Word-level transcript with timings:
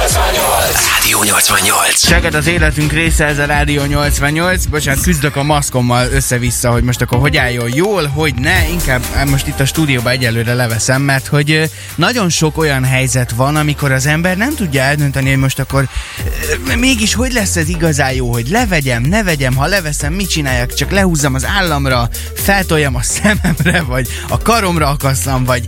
always 0.00 0.16
on 0.16 0.34
your 0.34 0.59
Rádió 0.70 1.22
88. 1.22 2.06
Seged 2.06 2.34
az 2.34 2.46
életünk 2.46 2.92
része, 2.92 3.24
ez 3.24 3.38
a 3.38 3.44
Rádió 3.44 3.84
88. 3.84 4.66
Bocsánat, 4.66 5.02
küzdök 5.02 5.36
a 5.36 5.42
maszkommal 5.42 6.10
össze-vissza, 6.10 6.70
hogy 6.70 6.82
most 6.82 7.00
akkor 7.00 7.18
hogy 7.18 7.36
álljon 7.36 7.70
jól, 7.74 8.06
hogy 8.06 8.34
ne. 8.34 8.68
Inkább 8.68 9.02
eh, 9.14 9.24
most 9.24 9.46
itt 9.46 9.60
a 9.60 9.64
stúdióba 9.64 10.10
egyelőre 10.10 10.54
leveszem, 10.54 11.02
mert 11.02 11.26
hogy 11.26 11.50
eh, 11.50 11.68
nagyon 11.94 12.28
sok 12.28 12.58
olyan 12.58 12.84
helyzet 12.84 13.30
van, 13.30 13.56
amikor 13.56 13.92
az 13.92 14.06
ember 14.06 14.36
nem 14.36 14.54
tudja 14.54 14.82
eldönteni, 14.82 15.28
hogy 15.28 15.38
most 15.38 15.58
akkor 15.58 15.88
eh, 16.68 16.76
mégis 16.76 17.14
hogy 17.14 17.32
lesz 17.32 17.56
ez 17.56 17.68
igazán 17.68 18.12
jó, 18.12 18.32
hogy 18.32 18.48
levegyem, 18.48 19.02
ne 19.02 19.22
vegyem, 19.22 19.56
ha 19.56 19.66
leveszem, 19.66 20.12
mit 20.12 20.28
csináljak, 20.28 20.74
csak 20.74 20.90
lehúzzam 20.90 21.34
az 21.34 21.46
államra, 21.46 22.08
feltoljam 22.34 22.94
a 22.94 23.02
szememre, 23.02 23.82
vagy 23.82 24.08
a 24.28 24.42
karomra 24.42 24.88
akasszam, 24.88 25.44
vagy 25.44 25.64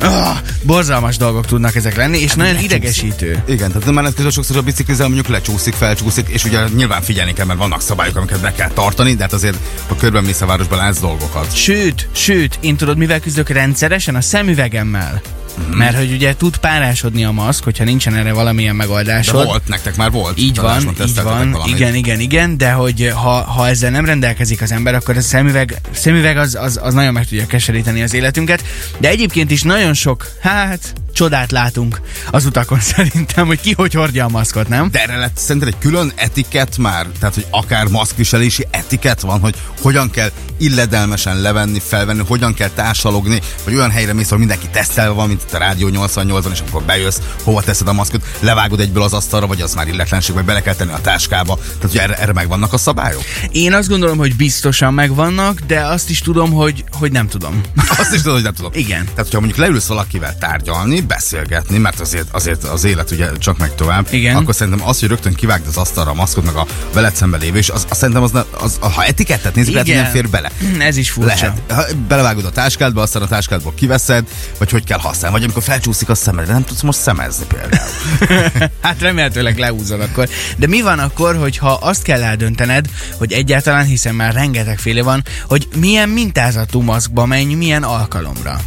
ah, 0.00 0.36
borzalmas 0.62 1.16
dolgok 1.16 1.46
tudnak 1.46 1.74
ezek 1.74 1.96
lenni, 1.96 2.18
és 2.18 2.32
nagyon 2.32 2.58
idegesítő. 2.58 3.42
Igen, 3.46 3.72
tehát 3.72 3.90
már 3.90 4.04
ez 4.04 4.14
közül 4.14 4.41
sokszor 4.42 4.62
a 4.62 4.64
biciklizel 4.64 5.06
mondjuk 5.06 5.28
lecsúszik, 5.28 5.74
felcsúszik, 5.74 6.28
és 6.28 6.44
ugye 6.44 6.60
nyilván 6.74 7.02
figyelni 7.02 7.32
kell, 7.32 7.46
mert 7.46 7.58
vannak 7.58 7.80
szabályok, 7.80 8.16
amiket 8.16 8.40
be 8.40 8.52
kell 8.52 8.70
tartani, 8.70 9.14
de 9.14 9.22
hát 9.22 9.32
azért, 9.32 9.56
ha 9.88 9.96
körben 9.96 10.24
mész 10.24 10.40
a 10.40 10.46
városban, 10.46 10.78
látsz 10.78 11.00
dolgokat. 11.00 11.56
Sőt, 11.56 12.08
sőt, 12.12 12.58
én 12.60 12.76
tudod, 12.76 12.96
mivel 12.96 13.20
küzdök 13.20 13.48
rendszeresen? 13.48 14.14
A 14.14 14.20
szemüvegemmel. 14.20 15.20
Mm. 15.60 15.76
Mert 15.76 15.96
hogy 15.96 16.12
ugye 16.12 16.36
tud 16.36 16.56
párásodni 16.56 17.24
a 17.24 17.30
maszk, 17.30 17.64
hogyha 17.64 17.84
nincsen 17.84 18.14
erre 18.14 18.32
valamilyen 18.32 18.76
De 18.76 18.82
megoldásod. 18.84 19.44
volt, 19.46 19.68
nektek 19.68 19.96
már 19.96 20.10
volt. 20.10 20.38
Így 20.38 20.56
van, 20.56 20.80
így 20.80 21.14
van, 21.14 21.50
valamit. 21.50 21.74
igen, 21.74 21.94
igen, 21.94 22.20
igen, 22.20 22.56
de 22.56 22.72
hogy 22.72 23.10
ha, 23.14 23.42
ha 23.42 23.68
ezzel 23.68 23.90
nem 23.90 24.04
rendelkezik 24.04 24.62
az 24.62 24.72
ember, 24.72 24.94
akkor 24.94 25.16
a 25.16 25.20
szemüveg, 25.20 25.80
szemüveg 25.90 26.36
az, 26.36 26.54
az, 26.60 26.80
az 26.82 26.94
nagyon 26.94 27.12
meg 27.12 27.26
tudja 27.26 27.46
keseríteni 27.46 28.02
az 28.02 28.14
életünket, 28.14 28.64
de 28.98 29.08
egyébként 29.08 29.50
is 29.50 29.62
nagyon 29.62 29.94
sok, 29.94 30.28
hát 30.40 30.92
csodát 31.12 31.50
látunk 31.50 32.00
az 32.30 32.44
utakon 32.44 32.80
szerintem, 32.94 33.46
hogy 33.46 33.60
ki 33.60 33.72
hogy 33.72 33.92
hordja 33.92 34.24
a 34.24 34.28
maszkot, 34.28 34.68
nem? 34.68 34.90
De 34.90 35.02
erre 35.02 35.16
lett 35.16 35.36
szerinted 35.36 35.68
egy 35.68 35.78
külön 35.78 36.12
etikett 36.14 36.78
már? 36.78 37.06
Tehát, 37.18 37.34
hogy 37.34 37.46
akár 37.50 37.86
maszkviselési 37.86 38.66
etikett 38.70 39.20
van, 39.20 39.40
hogy 39.40 39.54
hogyan 39.80 40.10
kell 40.10 40.30
illedelmesen 40.58 41.40
levenni, 41.40 41.80
felvenni, 41.80 42.22
hogyan 42.26 42.54
kell 42.54 42.68
társalogni, 42.68 43.40
vagy 43.64 43.74
olyan 43.74 43.90
helyre 43.90 44.12
mész, 44.12 44.26
ahol 44.26 44.38
mindenki 44.38 44.68
tesztelve 44.72 45.14
van, 45.14 45.28
mint 45.28 45.42
itt 45.42 45.52
a 45.52 45.58
Rádió 45.58 45.88
88-on, 45.92 46.50
és 46.52 46.62
akkor 46.68 46.82
bejössz, 46.82 47.18
hova 47.44 47.62
teszed 47.62 47.88
a 47.88 47.92
maszkot, 47.92 48.24
levágod 48.40 48.80
egyből 48.80 49.02
az 49.02 49.12
asztalra, 49.12 49.46
vagy 49.46 49.60
az 49.60 49.74
már 49.74 49.88
illetlenség, 49.88 50.34
vagy 50.34 50.44
bele 50.44 50.62
kell 50.62 50.74
tenni 50.74 50.92
a 50.92 51.00
táskába. 51.00 51.54
Tehát, 51.54 51.80
hogy 51.80 51.98
erre, 51.98 52.14
erre 52.14 52.32
megvannak 52.32 52.72
a 52.72 52.78
szabályok? 52.78 53.22
Én 53.50 53.72
azt 53.72 53.88
gondolom, 53.88 54.18
hogy 54.18 54.36
biztosan 54.36 54.94
megvannak, 54.94 55.60
de 55.60 55.80
azt 55.86 56.10
is 56.10 56.20
tudom, 56.20 56.52
hogy, 56.52 56.84
hogy 56.90 57.12
nem 57.12 57.28
tudom. 57.28 57.60
Azt 57.98 58.12
is 58.12 58.20
tudod, 58.20 58.34
hogy 58.34 58.42
nem 58.42 58.54
tudom. 58.54 58.70
Igen. 58.84 59.04
Tehát, 59.04 59.16
hogyha 59.16 59.38
mondjuk 59.38 59.58
leülsz 59.58 59.86
valakivel 59.86 60.38
tárgyalni, 60.38 61.00
beszélgetni, 61.06 61.78
mert 61.78 62.00
azért, 62.00 62.26
azért 62.30 62.64
az 62.64 62.84
élet 62.84 63.10
ugye 63.10 63.28
csak 63.38 63.58
megy 63.58 63.72
tovább, 63.72 64.06
Igen. 64.10 64.36
akkor 64.36 64.54
szerintem 64.54 64.88
az, 64.88 65.00
hogy 65.00 65.08
rögtön 65.08 65.34
kivágd 65.34 65.66
az 65.66 65.76
asztalra 65.76 66.10
a 66.10 66.14
maszkot, 66.14 66.44
meg 66.44 66.54
a 66.54 66.66
veled 66.92 67.14
szembe 67.14 67.36
lévő, 67.36 67.58
és 67.58 67.68
az, 67.68 67.86
az 67.88 67.96
szerintem 67.96 68.22
az, 68.22 68.32
az, 68.50 68.76
ha 68.80 69.04
etikettet 69.04 69.54
nézzük, 69.54 69.74
lehet, 69.74 69.88
nem 69.88 70.12
fér 70.12 70.28
bele. 70.28 70.50
Ez 70.78 70.96
is 70.96 71.10
furcsa. 71.10 71.54
Lehet. 71.68 71.72
Ha 71.72 71.84
belevágod 72.08 72.44
a 72.44 72.50
táskádba, 72.50 73.02
aztán 73.02 73.22
a 73.22 73.26
táskádból 73.26 73.72
kiveszed, 73.74 74.24
vagy 74.58 74.70
hogy 74.70 74.84
kell 74.84 74.98
használni. 74.98 75.36
Vagy 75.36 75.44
amikor 75.44 75.62
felcsúszik 75.62 76.08
a 76.08 76.14
szemedre, 76.14 76.52
nem 76.52 76.64
tudsz 76.64 76.82
most 76.82 76.98
szemezni 76.98 77.44
például. 77.46 77.90
Hát 78.80 79.00
remélhetőleg 79.00 79.58
leúzod 79.58 80.00
akkor. 80.00 80.28
De 80.56 80.66
mi 80.66 80.80
van 80.80 80.98
akkor, 80.98 81.36
hogyha 81.36 81.72
azt 81.72 82.02
kell 82.02 82.22
eldöntened, 82.22 82.86
hogy 83.16 83.32
egyáltalán, 83.32 83.84
hiszen 83.84 84.14
már 84.14 84.34
rengeteg 84.34 84.78
féle 84.78 85.02
van, 85.02 85.24
hogy 85.48 85.68
milyen 85.76 86.08
mintázatú 86.08 86.80
maszkba 86.80 87.26
menj, 87.26 87.54
milyen 87.54 87.82
alkalomra? 87.82 88.60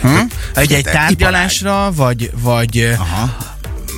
Hm? 0.00 0.18
Egy 0.54 0.68
te 0.68 0.90
tárgyalásra, 0.90 1.92
vagy, 1.92 2.30
vagy, 2.42 2.94
Aha. 2.98 3.47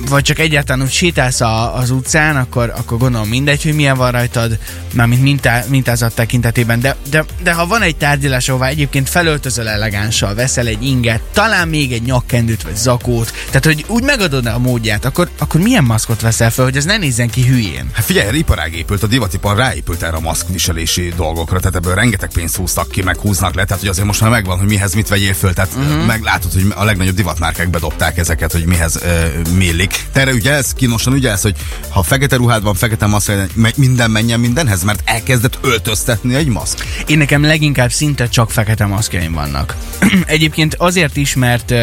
Vagy 0.09 0.23
csak 0.23 0.39
egyáltalán 0.39 0.85
úgy 0.85 0.91
sétálsz 0.91 1.41
a, 1.41 1.75
az 1.77 1.89
utcán, 1.89 2.35
akkor, 2.35 2.73
akkor 2.77 2.97
gondolom 2.97 3.27
mindegy, 3.27 3.63
hogy 3.63 3.73
milyen 3.73 3.97
van 3.97 4.11
rajtad, 4.11 4.57
mármint 4.93 5.21
mintá, 5.21 5.63
mintázat 5.67 6.15
tekintetében, 6.15 6.79
de, 6.79 6.95
de, 7.09 7.25
de 7.43 7.53
ha 7.53 7.67
van 7.67 7.81
egy 7.81 7.95
tárgyalás, 7.95 8.49
ahová 8.49 8.67
egyébként 8.67 9.09
felöltözöl 9.09 9.67
elegánssal, 9.67 10.35
veszel 10.35 10.67
egy 10.67 10.83
inget, 10.83 11.21
talán 11.33 11.67
még 11.67 11.91
egy 11.91 12.01
nyakkendőt 12.01 12.63
vagy 12.63 12.75
zakót, 12.75 13.33
tehát 13.45 13.65
hogy 13.65 13.85
úgy 13.87 14.03
megadod 14.03 14.45
a 14.45 14.59
módját, 14.59 15.05
akkor, 15.05 15.29
akkor 15.37 15.61
milyen 15.61 15.83
maszkot 15.83 16.21
veszel 16.21 16.51
fel, 16.51 16.65
hogy 16.65 16.77
ez 16.77 16.85
ne 16.85 16.97
nézzen 16.97 17.29
ki 17.29 17.45
hülyén? 17.45 17.89
Hát 17.93 18.05
figyelj, 18.05 18.27
erre 18.27 18.37
iparág 18.37 18.73
épült, 18.73 19.03
a 19.03 19.07
divatipar 19.07 19.57
ráépült 19.57 20.03
erre 20.03 20.15
a 20.15 20.19
maszkviselési 20.19 21.13
dolgokra, 21.15 21.59
tehát 21.59 21.75
ebből 21.75 21.95
rengeteg 21.95 22.29
pénzt 22.33 22.55
húztak 22.55 22.89
ki, 22.89 23.01
meg 23.01 23.17
húznak 23.17 23.55
le, 23.55 23.63
tehát 23.65 23.81
hogy 23.81 23.89
azért 23.89 24.07
most 24.07 24.21
már 24.21 24.29
megvan, 24.29 24.57
hogy 24.57 24.67
mihez 24.67 24.93
mit 24.93 25.07
vegyél 25.07 25.33
föl, 25.33 25.53
tehát 25.53 25.71
uh-huh. 25.77 26.05
meglátod, 26.05 26.53
hogy 26.53 26.65
a 26.75 26.83
legnagyobb 26.83 27.15
divatmárkák 27.15 27.69
bedobták 27.69 28.17
ezeket, 28.17 28.51
hogy 28.51 28.65
mihez 28.65 28.95
uh, 28.95 29.47
millik. 29.57 29.90
Te 30.11 30.19
erre 30.19 30.31
ügyelsz, 30.31 30.73
kínosan 30.73 31.13
ügyelsz, 31.13 31.41
hogy 31.41 31.55
ha 31.89 32.03
fekete 32.03 32.35
ruhád 32.35 32.63
van, 32.63 32.75
fekete 32.75 33.05
maszk, 33.05 33.31
minden 33.75 34.11
menjen 34.11 34.39
mindenhez, 34.39 34.83
mert 34.83 35.01
elkezdett 35.05 35.57
öltöztetni 35.61 36.35
egy 36.35 36.47
maszk. 36.47 36.85
Én 37.07 37.17
nekem 37.17 37.43
leginkább 37.43 37.91
szinte 37.91 38.27
csak 38.29 38.51
fekete 38.51 38.85
maszkjaim 38.85 39.33
vannak. 39.33 39.75
egyébként 40.25 40.75
azért 40.75 41.17
is, 41.17 41.35
mert, 41.35 41.73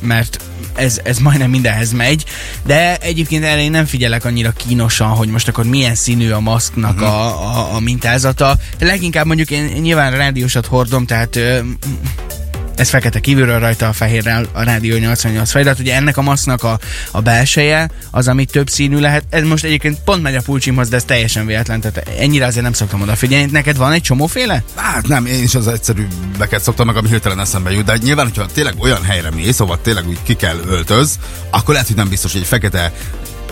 mert 0.00 0.40
ez, 0.74 1.00
ez 1.04 1.18
majdnem 1.18 1.50
mindenhez 1.50 1.92
megy, 1.92 2.24
de 2.64 2.96
egyébként 2.96 3.44
erre 3.44 3.62
én 3.62 3.70
nem 3.70 3.84
figyelek 3.84 4.24
annyira 4.24 4.50
kínosan, 4.50 5.08
hogy 5.08 5.28
most 5.28 5.48
akkor 5.48 5.64
milyen 5.64 5.94
színű 5.94 6.30
a 6.30 6.40
maszknak 6.40 6.94
uh-huh. 6.94 7.08
a, 7.08 7.58
a, 7.58 7.74
a 7.74 7.80
mintázata. 7.80 8.56
De 8.78 8.86
leginkább 8.86 9.26
mondjuk 9.26 9.50
én, 9.50 9.64
nyilván 9.64 10.16
rádiósat 10.16 10.66
hordom, 10.66 11.06
tehát 11.06 11.38
ez 12.76 12.88
fekete 12.88 13.20
kívülről 13.20 13.58
rajta 13.58 13.88
a 13.88 13.92
fehérrel 13.92 14.46
a 14.52 14.62
Rádió 14.62 14.96
88 14.96 15.50
felirat. 15.50 15.78
Ugye 15.78 15.94
ennek 15.94 16.16
a 16.16 16.22
maszknak 16.22 16.62
a, 16.62 16.78
a 17.10 17.20
belseje 17.20 17.90
az, 18.10 18.28
ami 18.28 18.44
több 18.44 18.68
színű 18.68 18.98
lehet. 18.98 19.24
Ez 19.30 19.42
most 19.44 19.64
egyébként 19.64 19.98
pont 20.04 20.22
megy 20.22 20.34
a 20.34 20.42
pulcsimhoz, 20.42 20.88
de 20.88 20.96
ez 20.96 21.04
teljesen 21.04 21.46
véletlen, 21.46 21.80
tehát 21.80 22.08
ennyire 22.18 22.46
azért 22.46 22.64
nem 22.64 22.72
szoktam 22.72 23.00
odafigyelni. 23.00 23.50
Neked 23.50 23.76
van 23.76 23.92
egy 23.92 24.02
csomóféle? 24.02 24.62
Hát 24.74 25.08
nem, 25.08 25.26
én 25.26 25.42
is 25.42 25.54
az 25.54 25.68
egyszerűbbeket 25.68 26.62
szoktam 26.62 26.86
meg, 26.86 26.96
ami 26.96 27.08
hirtelen 27.08 27.40
eszembe 27.40 27.70
jut, 27.70 27.84
de 27.84 27.96
nyilván, 28.02 28.26
hogyha 28.26 28.46
tényleg 28.46 28.74
olyan 28.78 29.02
helyre 29.02 29.30
mész, 29.30 29.60
ahol 29.60 29.80
tényleg 29.82 30.08
úgy 30.08 30.18
ki 30.22 30.34
kell 30.34 30.56
öltöz, 30.66 31.18
akkor 31.50 31.72
lehet, 31.72 31.88
hogy 31.88 31.96
nem 31.96 32.08
biztos, 32.08 32.32
hogy 32.32 32.40
egy 32.40 32.46
fekete 32.46 32.92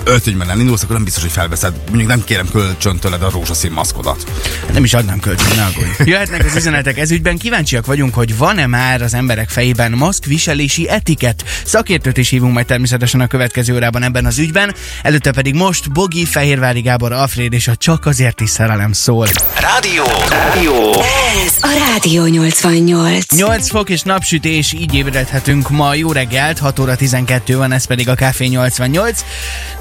öltönyben 0.04 0.50
elindulsz, 0.50 0.82
akkor 0.82 0.94
nem 0.94 1.04
biztos, 1.04 1.22
hogy 1.22 1.32
felveszed. 1.32 1.74
Mondjuk 1.88 2.08
nem 2.08 2.24
kérem 2.24 2.48
kölcsön 2.52 2.98
tőled 2.98 3.22
a 3.22 3.30
rózsaszín 3.30 3.72
maszkodat. 3.72 4.30
Nem 4.72 4.84
is 4.84 4.94
adnám 4.94 5.18
kölcsön, 5.18 5.56
ne 5.56 5.64
aggódj. 5.64 5.88
Jöhetnek 6.10 6.44
az 6.44 6.56
üzenetek 6.56 6.98
ez 6.98 7.10
ügyben, 7.10 7.38
kíváncsiak 7.38 7.86
vagyunk, 7.86 8.14
hogy 8.14 8.36
van-e 8.36 8.66
már 8.66 9.02
az 9.02 9.14
emberek 9.14 9.48
fejében 9.48 9.92
maszkviselési 9.92 10.88
etikett. 10.88 11.44
Szakértőt 11.64 12.16
is 12.16 12.28
hívunk 12.28 12.52
majd 12.52 12.66
természetesen 12.66 13.20
a 13.20 13.26
következő 13.26 13.74
órában 13.74 14.02
ebben 14.02 14.26
az 14.26 14.38
ügyben. 14.38 14.74
Előtte 15.02 15.32
pedig 15.32 15.54
most 15.54 15.92
Bogi, 15.92 16.24
Fehérvári 16.24 16.80
Gábor, 16.80 17.12
Alfred 17.12 17.52
és 17.52 17.68
a 17.68 17.76
Csak 17.76 18.06
azért 18.06 18.40
is 18.40 18.50
szerelem 18.50 18.92
szól. 18.92 19.26
Rádió. 19.60 20.04
Rádió. 20.28 20.92
Ez 21.44 21.54
a 21.60 21.68
Rádió 21.88 22.26
88. 22.26 23.34
8 23.36 23.68
fok 23.68 23.90
és 23.90 24.02
napsütés, 24.02 24.72
így 24.72 24.94
ébredhetünk 24.94 25.70
ma 25.70 25.94
jó 25.94 26.12
reggelt, 26.12 26.58
6 26.58 26.78
óra 26.78 26.96
12 26.96 27.56
van, 27.56 27.72
ez 27.72 27.84
pedig 27.84 28.08
a 28.08 28.14
Café 28.14 28.46
88. 28.46 29.24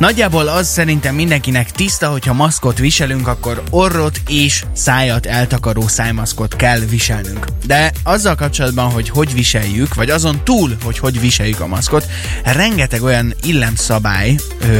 Nagyjából 0.09 0.47
az 0.47 0.67
szerintem 0.67 1.15
mindenkinek 1.15 1.71
tiszta, 1.71 2.09
hogyha 2.09 2.33
maszkot 2.33 2.77
viselünk, 2.77 3.27
akkor 3.27 3.63
orrot 3.69 4.21
és 4.27 4.63
szájat 4.73 5.25
eltakaró 5.25 5.87
szájmaszkot 5.87 6.55
kell 6.55 6.79
viselnünk. 6.79 7.45
De 7.65 7.91
azzal 8.03 8.35
kapcsolatban, 8.35 8.91
hogy 8.91 9.09
hogy 9.09 9.33
viseljük, 9.33 9.93
vagy 9.93 10.09
azon 10.09 10.43
túl, 10.43 10.77
hogy 10.83 10.99
hogy 10.99 11.19
viseljük 11.19 11.59
a 11.59 11.67
maszkot, 11.67 12.05
rengeteg 12.43 13.03
olyan 13.03 13.33
illemszabály, 13.43 14.35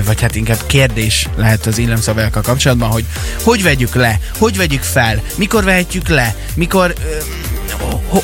vagy 0.06 0.22
hát 0.22 0.36
inkább 0.36 0.66
kérdés 0.66 1.28
lehet 1.36 1.66
az 1.66 1.78
illemszabályokkal 1.78 2.42
kapcsolatban, 2.42 2.90
hogy 2.90 3.06
hogy 3.44 3.64
vegyük 3.64 3.96
le, 3.96 4.20
hogy 4.38 4.58
vegyük 4.58 4.82
fel, 4.82 5.22
mikor 5.36 5.64
vehetjük 5.64 6.08
le, 6.08 6.36
mikor 6.56 6.94
ö, 6.98 7.18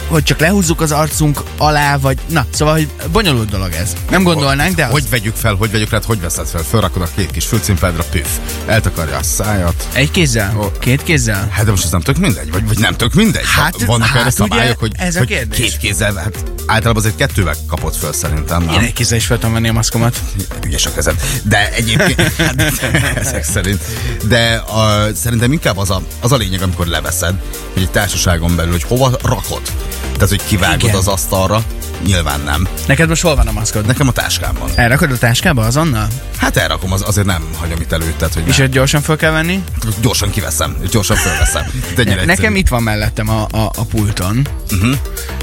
hogy 0.07 0.23
csak 0.23 0.39
lehúzzuk 0.39 0.81
az 0.81 0.91
arcunk 0.91 1.41
alá, 1.57 1.97
vagy 1.97 2.17
na, 2.29 2.45
szóval, 2.53 2.73
hogy 2.73 2.89
bonyolult 3.11 3.49
dolog 3.49 3.71
ez. 3.73 3.93
Nem 4.09 4.23
gondolnánk, 4.23 4.75
de 4.75 4.85
hogy, 4.85 5.09
vegyük 5.09 5.35
fel, 5.35 5.53
hogy 5.53 5.71
vegyük 5.71 5.89
le, 5.91 5.99
hogy 6.05 6.21
veszed 6.21 6.47
fel, 6.47 6.61
fölrakod 6.63 7.01
a 7.01 7.07
két 7.15 7.31
kis 7.31 7.45
fülcimpádra, 7.45 8.03
püff, 8.11 8.27
eltakarja 8.65 9.17
a 9.17 9.23
szájat. 9.23 9.87
egy 9.93 10.11
kézzel? 10.11 10.71
Két 10.79 11.03
kézzel? 11.03 11.47
Hát 11.51 11.65
de 11.65 11.71
most 11.71 11.83
ez 11.83 11.91
nem 11.91 12.01
tök 12.01 12.17
mindegy, 12.17 12.51
vagy, 12.51 12.67
vagy 12.67 12.77
nem 12.79 12.93
tök 12.95 13.13
mindegy? 13.13 13.45
Hát- 13.55 13.83
Vannak 13.85 14.07
hát 14.07 14.21
erre 14.21 14.29
szabályok, 14.29 14.79
hogy, 14.79 14.91
ez 14.97 15.15
a 15.15 15.17
hogy 15.17 15.27
kérdés. 15.27 15.57
két 15.57 15.77
kézzel, 15.77 16.13
hát 16.15 16.43
általában 16.65 17.01
azért 17.03 17.15
kettővel 17.15 17.55
kapott 17.67 17.95
föl 17.95 18.13
szerintem, 18.13 18.63
nem? 18.63 18.73
Én 18.73 18.79
egy 18.79 18.93
kézzel 18.93 19.17
is 19.17 19.25
fel 19.25 19.37
tudom 19.37 19.53
venni 19.53 19.67
a 19.67 19.73
maszkomat. 19.73 20.21
ügyes 20.65 20.85
a 20.85 20.93
kezed. 20.93 21.15
De 21.43 21.71
egyébként, 21.73 22.21
hát, 22.37 22.61
ezek 23.15 23.43
szerint. 23.43 23.81
De 24.27 24.53
a, 24.55 25.07
szerintem 25.15 25.51
inkább 25.51 25.77
az 25.77 25.89
a, 25.89 26.01
az 26.19 26.31
a 26.31 26.35
lényeg, 26.37 26.61
amikor 26.61 26.85
leveszed, 26.87 27.35
hogy 27.73 27.81
egy 27.81 27.89
társaságon 27.89 28.55
belül, 28.55 28.71
hogy 28.71 28.83
hova 28.83 29.17
rakod. 29.23 29.54
Tehát, 30.13 30.29
hogy 30.29 30.41
kivágod 30.47 30.83
Igen. 30.83 30.95
az 30.95 31.07
asztalra, 31.07 31.63
nyilván 32.05 32.39
nem. 32.39 32.67
Neked 32.87 33.09
most 33.09 33.21
hol 33.21 33.35
van 33.35 33.47
a 33.47 33.51
maszkod? 33.51 33.85
Nekem 33.85 34.07
a 34.07 34.11
táskámban. 34.11 34.69
Elrakod 34.75 35.11
a 35.11 35.17
táskába 35.17 35.65
azonnal? 35.65 36.07
Hát 36.37 36.57
elrakom, 36.57 36.91
az, 36.91 37.03
azért 37.07 37.25
nem 37.25 37.43
hagyom 37.59 37.81
itt 37.81 37.91
előtted, 37.91 38.33
hogy 38.33 38.47
És 38.47 38.57
ne. 38.57 38.63
őt 38.63 38.71
gyorsan 38.71 39.01
fel 39.01 39.15
kell 39.15 39.31
venni? 39.31 39.63
gyorsan 40.01 40.29
kiveszem, 40.29 40.75
gyorsan 40.91 41.17
fölveszem. 41.17 41.63
De 41.95 42.01
ennyire 42.01 42.25
Nekem 42.25 42.55
itt 42.55 42.67
van 42.67 42.83
mellettem 42.83 43.29
a, 43.29 43.41
a, 43.51 43.71
a 43.77 43.83
pulton. 43.89 44.47
Uh-huh. 44.71 44.95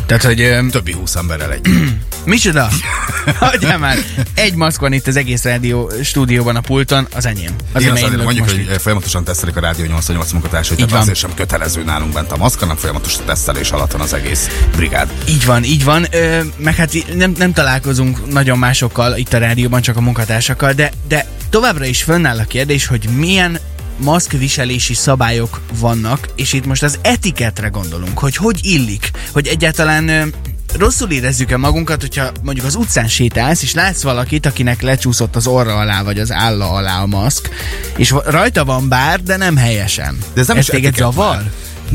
Tehát, 0.06 0.24
hogy 0.24 0.70
Többi 0.70 0.92
húsz 0.92 1.14
emberrel 1.14 1.52
együtt. 1.52 1.92
micsoda? 2.24 2.68
Hagyjál 3.38 3.78
már. 3.78 3.96
Egy 4.34 4.54
maszk 4.54 4.80
van 4.80 4.92
itt 4.92 5.06
az 5.06 5.16
egész 5.16 5.42
rádió 5.42 5.90
stúdióban 6.02 6.56
a 6.56 6.60
pulton, 6.60 7.06
az 7.14 7.26
enyém. 7.26 7.50
Az 7.72 7.82
Igen, 7.82 7.96
ülök 7.96 8.22
mondjuk, 8.24 8.48
hogy 8.48 8.58
itt. 8.58 8.80
folyamatosan 8.80 9.24
tesztelik 9.24 9.56
a 9.56 9.60
Rádió 9.60 9.84
88 9.84 10.32
munkatársai, 10.32 10.72
Így 10.72 10.76
tehát 10.76 10.92
van. 10.92 11.00
azért 11.00 11.18
sem 11.18 11.34
kötelező 11.34 11.84
nálunk 11.84 12.12
bent 12.12 12.32
a 12.32 12.36
maszk, 12.36 12.58
hanem 12.58 12.76
folyamatos 12.76 13.16
tesztelés 13.24 13.70
alatt 13.70 13.92
van 13.92 14.00
az 14.00 14.12
egész 14.12 14.48
brigád. 14.76 15.12
Így 15.28 15.44
van, 15.44 15.64
így 15.64 15.84
van. 15.84 16.06
Ö, 16.10 16.40
meg 16.56 16.74
hát 16.74 17.14
nem, 17.16 17.34
nem 17.38 17.52
találkozunk 17.52 18.32
nagyon 18.32 18.58
másokkal 18.58 19.16
itt 19.16 19.32
a 19.32 19.38
rádióban, 19.38 19.80
csak 19.80 19.96
a 19.96 20.00
munkatársakkal, 20.00 20.72
de, 20.72 20.90
de 21.08 21.26
továbbra 21.50 21.84
is 21.84 22.02
fönnáll 22.02 22.38
a 22.38 22.44
kérdés, 22.44 22.86
hogy 22.86 23.08
milyen 23.16 23.58
maszkviselési 23.96 24.94
szabályok 24.94 25.60
vannak, 25.78 26.28
és 26.36 26.52
itt 26.52 26.66
most 26.66 26.82
az 26.82 26.98
etiketre 27.02 27.68
gondolunk, 27.68 28.18
hogy 28.18 28.36
hogy 28.36 28.58
illik, 28.62 29.10
hogy 29.32 29.46
egyáltalán 29.46 30.32
rosszul 30.78 31.10
érezzük-e 31.10 31.56
magunkat, 31.56 32.00
hogyha 32.00 32.30
mondjuk 32.42 32.66
az 32.66 32.74
utcán 32.74 33.08
sétálsz, 33.08 33.62
és 33.62 33.74
látsz 33.74 34.02
valakit, 34.02 34.46
akinek 34.46 34.82
lecsúszott 34.82 35.36
az 35.36 35.46
orra 35.46 35.76
alá, 35.76 36.02
vagy 36.02 36.18
az 36.18 36.32
álla 36.32 36.70
alá 36.70 37.02
a 37.02 37.06
maszk, 37.06 37.48
és 37.96 38.14
rajta 38.24 38.64
van 38.64 38.88
bár, 38.88 39.22
de 39.22 39.36
nem 39.36 39.56
helyesen. 39.56 40.18
De 40.34 40.40
ez 40.40 40.46
nem 40.46 40.56
ez 40.56 40.62
is 40.62 40.68
téged 40.68 40.96
zavar? 40.96 41.36
már. 41.36 41.50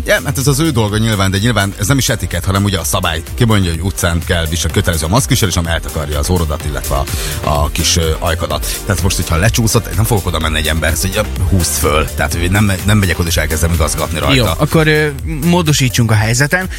Ja, 0.05 0.19
hát 0.25 0.37
ez 0.37 0.47
az 0.47 0.59
ő 0.59 0.69
dolga 0.69 0.97
nyilván, 0.97 1.31
de 1.31 1.37
nyilván 1.37 1.73
ez 1.79 1.87
nem 1.87 1.97
is 1.97 2.09
etiket, 2.09 2.45
hanem 2.45 2.63
ugye 2.63 2.79
a 2.79 2.83
szabály. 2.83 3.21
Ki 3.33 3.45
mondja, 3.45 3.71
hogy 3.71 3.81
utcán 3.81 4.19
kell 4.25 4.45
visel 4.45 4.71
kötelező 4.71 5.05
a 5.05 5.09
maszkviselés, 5.09 5.55
ami 5.55 5.67
eltakarja 5.67 6.19
az 6.19 6.29
orrodat, 6.29 6.65
illetve 6.65 6.95
a, 6.95 7.05
a 7.43 7.69
kis 7.71 7.99
ajkadat. 8.19 8.81
Tehát 8.85 9.03
most, 9.03 9.15
hogyha 9.15 9.35
lecsúszott, 9.35 9.95
nem 9.95 10.05
fogok 10.05 10.25
oda 10.25 10.39
menni 10.39 10.57
egy 10.57 10.67
emberhez, 10.67 11.01
hogy 11.01 11.21
húzd 11.49 11.71
föl. 11.71 12.07
Tehát 12.15 12.33
hogy 12.33 12.51
nem, 12.51 12.71
nem 12.85 12.97
megyek 12.97 13.19
oda 13.19 13.27
és 13.27 13.37
elkezdem 13.37 13.73
igazgatni 13.73 14.19
rajta. 14.19 14.35
Jó, 14.35 14.45
akkor 14.57 14.87
ö, 14.87 15.07
módosítsunk 15.45 16.11
a 16.11 16.15
helyzeten. 16.15 16.69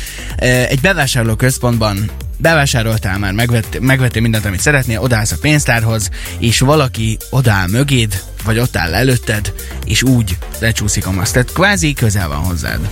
Egy 0.68 0.80
bevásárló 0.80 1.34
központban 1.34 2.10
bevásároltál 2.38 3.18
már, 3.18 3.32
megvett, 3.32 3.80
megvettél 3.80 4.22
mindent, 4.22 4.44
amit 4.44 4.60
szeretnél, 4.60 5.00
odaállsz 5.00 5.32
a 5.32 5.36
pénztárhoz, 5.40 6.08
és 6.38 6.58
valaki 6.58 7.16
odaáll 7.30 7.68
mögéd, 7.68 8.22
vagy 8.44 8.58
ott 8.58 8.76
áll 8.76 8.94
előtted, 8.94 9.52
és 9.84 10.02
úgy 10.02 10.36
lecsúszik 10.58 11.06
a 11.06 11.10
maszk. 11.10 11.32
Tehát 11.32 11.52
kvázi 11.52 11.92
közel 11.92 12.28
van 12.28 12.38
hozzád. 12.38 12.88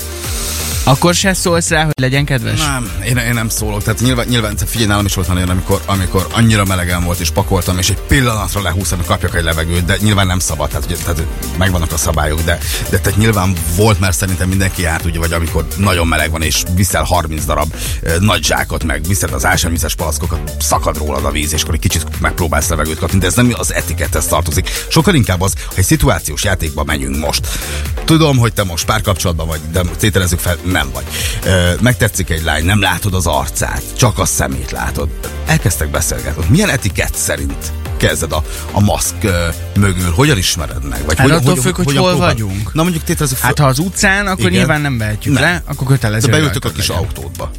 Akkor 0.88 1.14
se 1.14 1.34
szólsz 1.34 1.68
rá, 1.68 1.84
hogy 1.84 1.92
legyen 2.00 2.24
kedves? 2.24 2.58
Nem, 2.58 2.90
én, 3.06 3.16
én 3.16 3.34
nem 3.34 3.48
szólok. 3.48 3.82
Tehát 3.82 4.00
nyilván, 4.00 4.26
nyilván 4.26 4.56
figyelj, 4.56 4.88
nálam 4.88 5.04
is 5.04 5.14
volt 5.14 5.28
olyan, 5.28 5.48
amikor, 5.48 5.80
amikor 5.86 6.26
annyira 6.32 6.64
melegen 6.64 7.04
volt 7.04 7.20
és 7.20 7.30
pakoltam, 7.30 7.78
és 7.78 7.90
egy 7.90 7.98
pillanatra 8.08 8.62
lehúztam, 8.62 8.98
hogy 8.98 9.06
kapjak 9.06 9.34
egy 9.36 9.44
levegőt, 9.44 9.84
de 9.84 9.96
nyilván 10.00 10.26
nem 10.26 10.38
szabad, 10.38 10.68
tehát, 10.68 10.84
ugye, 10.84 10.96
tehát 10.96 11.22
megvannak 11.58 11.92
a 11.92 11.96
szabályok, 11.96 12.42
de, 12.42 12.58
de 12.90 12.98
tehát 12.98 13.18
nyilván 13.18 13.52
volt, 13.76 14.00
mert 14.00 14.16
szerintem 14.16 14.48
mindenki 14.48 14.82
járt, 14.82 15.04
ugye, 15.04 15.18
vagy 15.18 15.32
amikor 15.32 15.66
nagyon 15.76 16.06
meleg 16.06 16.30
van, 16.30 16.42
és 16.42 16.62
viszel 16.74 17.02
30 17.02 17.44
darab 17.44 17.74
ö, 18.02 18.16
nagy 18.18 18.44
zsákot, 18.44 18.84
meg 18.84 19.04
viszed 19.06 19.32
az 19.32 19.44
ásványvizes 19.44 19.94
palackokat, 19.94 20.52
szakad 20.58 20.96
rólad 20.98 21.24
a 21.24 21.30
víz, 21.30 21.52
és 21.52 21.62
akkor 21.62 21.74
egy 21.74 21.80
kicsit 21.80 22.20
megpróbálsz 22.20 22.68
levegőt 22.68 22.98
kapni, 22.98 23.18
de 23.18 23.26
ez 23.26 23.34
nem 23.34 23.52
az 23.56 23.74
etikethez 23.74 24.26
tartozik. 24.26 24.70
Sokkal 24.88 25.14
inkább 25.14 25.35
az, 25.42 25.52
hogy 25.68 25.78
egy 25.78 25.84
szituációs 25.84 26.44
játékba 26.44 26.84
menjünk 26.84 27.16
most. 27.16 27.46
Tudom, 28.04 28.36
hogy 28.38 28.52
te 28.52 28.64
most 28.64 28.84
párkapcsolatban 28.84 29.46
vagy, 29.46 29.60
de 29.72 29.80
tételezzük 29.98 30.38
fel, 30.38 30.56
nem 30.64 30.88
vagy. 30.92 31.04
Ö, 31.44 31.70
megtetszik 31.80 32.30
egy 32.30 32.42
lány, 32.42 32.64
nem 32.64 32.80
látod 32.80 33.14
az 33.14 33.26
arcát, 33.26 33.82
csak 33.96 34.18
a 34.18 34.24
szemét 34.24 34.70
látod. 34.70 35.08
Elkezdtek 35.46 35.90
beszélgetni. 35.90 36.44
Milyen 36.48 36.68
etikett 36.70 37.14
szerint 37.14 37.72
kezded 37.96 38.32
a, 38.32 38.42
a 38.72 38.80
maszk 38.80 39.14
mögül? 39.76 40.10
Hogyan 40.10 40.36
ismered 40.38 40.88
meg? 40.88 41.04
Vagy 41.04 41.18
Hát 41.18 41.30
attól 41.30 41.56
függ, 41.56 41.74
hogy 41.76 41.84
hogyan 41.84 42.02
hol 42.02 42.10
próbál- 42.10 42.32
vagyunk. 42.32 42.74
Na 42.74 42.82
mondjuk 42.82 43.04
tételezzük 43.04 43.38
fel. 43.38 43.46
Hát 43.46 43.58
ha 43.58 43.66
az 43.66 43.78
utcán, 43.78 44.26
akkor 44.26 44.38
Igen. 44.40 44.52
nyilván 44.52 44.80
nem 44.80 44.98
vehetjük 44.98 45.34
Nem. 45.34 45.42
le, 45.42 45.62
akkor 45.66 45.86
kötelező. 45.86 46.26
de 46.26 46.32
beültök 46.36 46.64
a 46.64 46.70
kis 46.70 46.86
legyen. 46.86 47.02
autódba. 47.02 47.50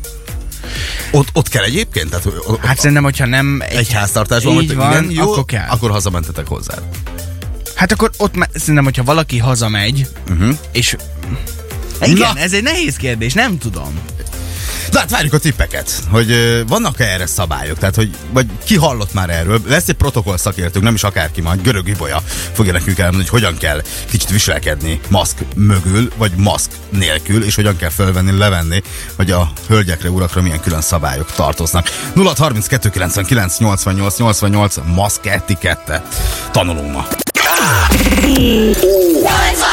Ott, 1.11 1.27
ott 1.33 1.49
kell 1.49 1.63
egyébként? 1.63 2.09
Tehát, 2.09 2.23
hogy- 2.23 2.41
ott, 2.47 2.65
Hát 2.65 2.77
szerintem, 2.77 3.03
hogyha 3.03 3.25
nem 3.25 3.61
egy, 3.67 3.75
egy 3.75 3.91
háztartásban 3.93 4.61
így 4.61 4.75
van, 4.75 4.91
igen, 4.91 5.11
jó, 5.11 5.31
akkor 5.31 5.45
kell. 5.45 5.67
akkor 5.69 5.91
hazamentetek 5.91 6.47
hozzá. 6.47 6.73
Hát 7.77 7.91
akkor 7.91 8.11
ott 8.17 8.35
me- 8.35 8.49
szerintem, 8.53 8.83
hogyha 8.83 9.03
valaki 9.03 9.37
hazamegy, 9.37 10.07
uh-huh. 10.29 10.57
és... 10.71 10.95
Igen. 12.01 12.33
Na. 12.33 12.39
ez 12.39 12.53
egy 12.53 12.63
nehéz 12.63 12.95
kérdés, 12.95 13.33
nem 13.33 13.57
tudom. 13.57 13.99
Na 14.91 14.99
hát 14.99 15.09
várjuk 15.09 15.33
a 15.33 15.37
tippeket, 15.37 16.03
hogy 16.09 16.63
vannak-e 16.67 17.05
erre 17.05 17.25
szabályok, 17.25 17.77
tehát 17.77 17.95
hogy 17.95 18.15
vagy 18.31 18.45
ki 18.63 18.75
hallott 18.75 19.13
már 19.13 19.29
erről, 19.29 19.61
lesz 19.67 19.87
egy 19.87 19.95
protokoll 19.95 20.37
szakértőnk, 20.37 20.85
nem 20.85 20.93
is 20.93 21.03
akárki 21.03 21.41
majd, 21.41 21.61
Görög 21.61 21.87
Ibolya 21.87 22.21
fogja 22.53 22.71
nekünk 22.71 22.97
elmondani, 22.97 23.29
hogy 23.29 23.41
hogyan 23.41 23.57
kell 23.57 23.81
kicsit 24.09 24.29
viselkedni 24.29 24.99
maszk 25.09 25.37
mögül, 25.55 26.11
vagy 26.17 26.31
maszk 26.35 26.71
nélkül, 26.89 27.43
és 27.43 27.55
hogyan 27.55 27.77
kell 27.77 27.89
fölvenni, 27.89 28.37
levenni, 28.37 28.81
hogy 29.15 29.31
a 29.31 29.51
hölgyekre, 29.67 30.09
urakra 30.09 30.41
milyen 30.41 30.59
külön 30.61 30.81
szabályok 30.81 31.31
tartoznak. 31.31 31.87
0 32.13 32.33
32 32.37 32.89
99 32.89 33.57
88 33.57 34.17
88 34.17 34.77
maszk 34.85 35.25
etikette. 35.25 36.03
Tanulunk 36.51 36.91
ma. 36.91 37.07
One, 37.67 39.66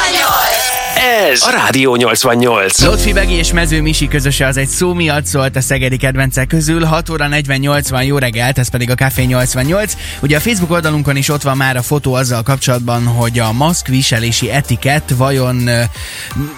Ez 1.14 1.42
a 1.42 1.50
Rádió 1.50 1.96
88. 1.96 2.82
Lotfi 2.84 3.12
Begi 3.12 3.34
és 3.34 3.52
Mező 3.52 3.80
Misi 3.82 4.08
közöse 4.08 4.46
az 4.46 4.56
egy 4.56 4.68
szó 4.68 4.94
miatt 4.94 5.24
szólt 5.24 5.56
a 5.56 5.60
szegedi 5.60 5.96
kedvencek 5.96 6.46
közül. 6.46 6.84
6 6.84 7.10
óra 7.10 7.28
48 7.28 7.88
van 7.88 8.04
jó 8.04 8.18
reggelt, 8.18 8.58
ez 8.58 8.68
pedig 8.68 8.90
a 8.90 8.94
Café 8.94 9.22
88. 9.22 9.92
Ugye 10.20 10.36
a 10.36 10.40
Facebook 10.40 10.70
oldalunkon 10.70 11.16
is 11.16 11.28
ott 11.28 11.42
van 11.42 11.56
már 11.56 11.76
a 11.76 11.82
fotó 11.82 12.14
azzal 12.14 12.42
kapcsolatban, 12.42 13.06
hogy 13.06 13.38
a 13.38 13.52
maszk 13.52 13.86
viselési 13.86 14.50
etikett 14.50 15.08
vajon 15.16 15.68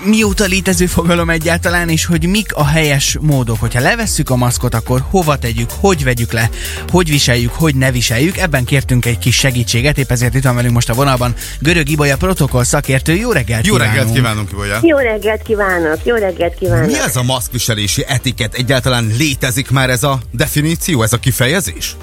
mióta 0.05 0.45
létező 0.45 0.87
fogalom 0.87 1.31
egyáltalán, 1.31 1.89
és 1.89 2.05
hogy 2.05 2.27
mik 2.27 2.55
a 2.55 2.67
helyes 2.67 3.17
módok. 3.21 3.61
Hogyha 3.61 3.81
levesszük 3.81 4.31
a 4.31 4.37
maszkot, 4.37 4.75
akkor 4.75 5.05
hova 5.11 5.37
tegyük, 5.37 5.71
hogy 5.81 6.05
vegyük 6.05 6.33
le, 6.33 6.51
hogy 6.89 7.09
viseljük, 7.09 7.53
hogy 7.53 7.75
ne 7.75 7.91
viseljük. 7.91 8.37
Ebben 8.37 8.65
kértünk 8.65 9.07
egy 9.07 9.19
kis 9.19 9.37
segítséget, 9.37 9.99
épp 9.99 10.11
ezért 10.11 10.35
itt 10.35 10.45
van 10.45 10.55
velünk 10.55 10.75
most 10.75 10.89
a 10.89 10.95
vonalban 10.95 11.35
Görög 11.59 11.89
Ibolya 11.89 12.17
protokoll 12.17 12.65
szakértő. 12.65 13.15
Jó 13.15 13.33
reggelt 13.33 13.67
Jó 13.67 13.73
kívánunk! 13.73 13.97
reggelt 13.97 14.15
kívánunk, 14.15 14.46
Ibolya! 14.53 14.79
Jó 14.83 14.97
reggelt 14.97 15.43
kívánok, 15.43 16.05
jó 16.05 16.15
reggelt 16.15 16.55
kívánok. 16.55 16.87
Mi 16.87 16.99
ez 16.99 17.17
a 17.17 17.23
maszkviselési 17.23 18.05
etikett? 18.09 18.55
Egyáltalán 18.55 19.07
létezik 19.19 19.71
már 19.71 19.91
ez 19.91 20.03
a 20.03 20.19
definíció, 20.31 21.03
ez 21.03 21.13
a 21.13 21.19
kifejezés? 21.19 21.97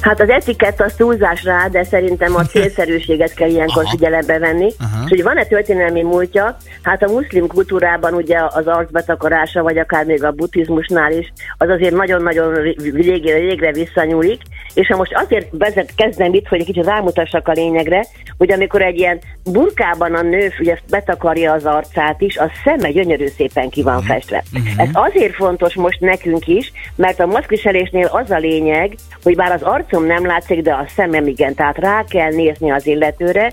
Hát 0.00 0.20
az 0.20 0.28
etikett 0.28 0.80
az 0.80 0.92
túlzás 0.96 1.44
rá, 1.44 1.68
de 1.68 1.84
szerintem 1.84 2.34
a 2.34 2.44
célszerűséget 2.44 3.34
kell 3.34 3.48
ilyenkor 3.48 3.82
Aha. 3.82 3.90
figyelembe 3.90 4.38
venni. 4.38 4.72
Aha. 4.78 5.02
És 5.04 5.08
hogy 5.08 5.22
van-e 5.22 5.44
történelmi 5.44 6.02
múltja? 6.02 6.56
Hát 6.82 7.02
a 7.02 7.10
muszlim 7.10 7.46
kultúrában 7.46 8.14
ugye 8.14 8.38
az 8.48 8.66
arcbetakarása, 8.66 9.62
vagy 9.62 9.78
akár 9.78 10.04
még 10.04 10.24
a 10.24 10.30
buddhizmusnál 10.30 11.12
is, 11.12 11.32
az 11.58 11.68
azért 11.68 11.94
nagyon-nagyon 11.94 12.54
régre, 12.94 13.34
régre 13.34 13.72
visszanyúlik. 13.72 14.42
És 14.76 14.86
ha 14.86 14.96
most 14.96 15.14
azért 15.14 15.46
vezet, 15.50 15.94
kezdem 15.96 16.34
itt, 16.34 16.48
hogy 16.48 16.60
egy 16.60 16.66
kicsit 16.66 16.84
rámutassak 16.84 17.48
a 17.48 17.52
lényegre, 17.52 18.04
hogy 18.38 18.52
amikor 18.52 18.82
egy 18.82 18.98
ilyen 18.98 19.18
burkában 19.44 20.14
a 20.14 20.22
nő 20.22 20.52
ugye 20.60 20.78
betakarja 20.90 21.52
az 21.52 21.64
arcát 21.64 22.20
is, 22.20 22.36
a 22.36 22.50
szeme 22.64 22.90
gyönyörű 22.90 23.26
szépen 23.36 23.68
ki 23.68 23.82
van 23.82 24.02
festve. 24.02 24.42
Ez 24.76 24.88
azért 24.92 25.34
fontos 25.34 25.74
most 25.74 26.00
nekünk 26.00 26.46
is, 26.46 26.72
mert 26.94 27.20
a 27.20 27.26
maszkviselésnél 27.26 28.06
az 28.06 28.30
a 28.30 28.38
lényeg, 28.38 28.94
hogy 29.22 29.36
bár 29.36 29.52
az 29.52 29.62
arcom 29.62 30.06
nem 30.06 30.26
látszik, 30.26 30.62
de 30.62 30.72
a 30.72 30.86
szemem 30.96 31.26
igen, 31.26 31.54
tehát 31.54 31.78
rá 31.78 32.04
kell 32.08 32.30
nézni 32.30 32.70
az 32.70 32.86
illetőre, 32.86 33.52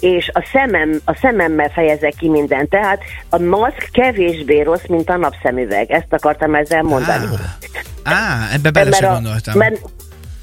és 0.00 0.30
a 0.32 0.48
szemem, 0.52 1.00
a 1.04 1.16
szememmel 1.20 1.68
fejezek 1.68 2.14
ki 2.18 2.28
mindent. 2.28 2.68
Tehát 2.68 3.00
a 3.28 3.38
maszk 3.38 3.88
kevésbé 3.92 4.60
rossz, 4.60 4.86
mint 4.88 5.10
a 5.10 5.16
napszemüveg. 5.16 5.90
Ezt 5.90 6.12
akartam 6.12 6.54
ezzel 6.54 6.82
mondani. 6.82 7.24
Á, 8.02 8.48
ebbe 8.54 8.70
bele 8.70 8.88
Mert 8.90 9.02
sem 9.02 9.10
a- 9.10 9.14
gondoltam. 9.14 9.58
Mert, 9.58 9.80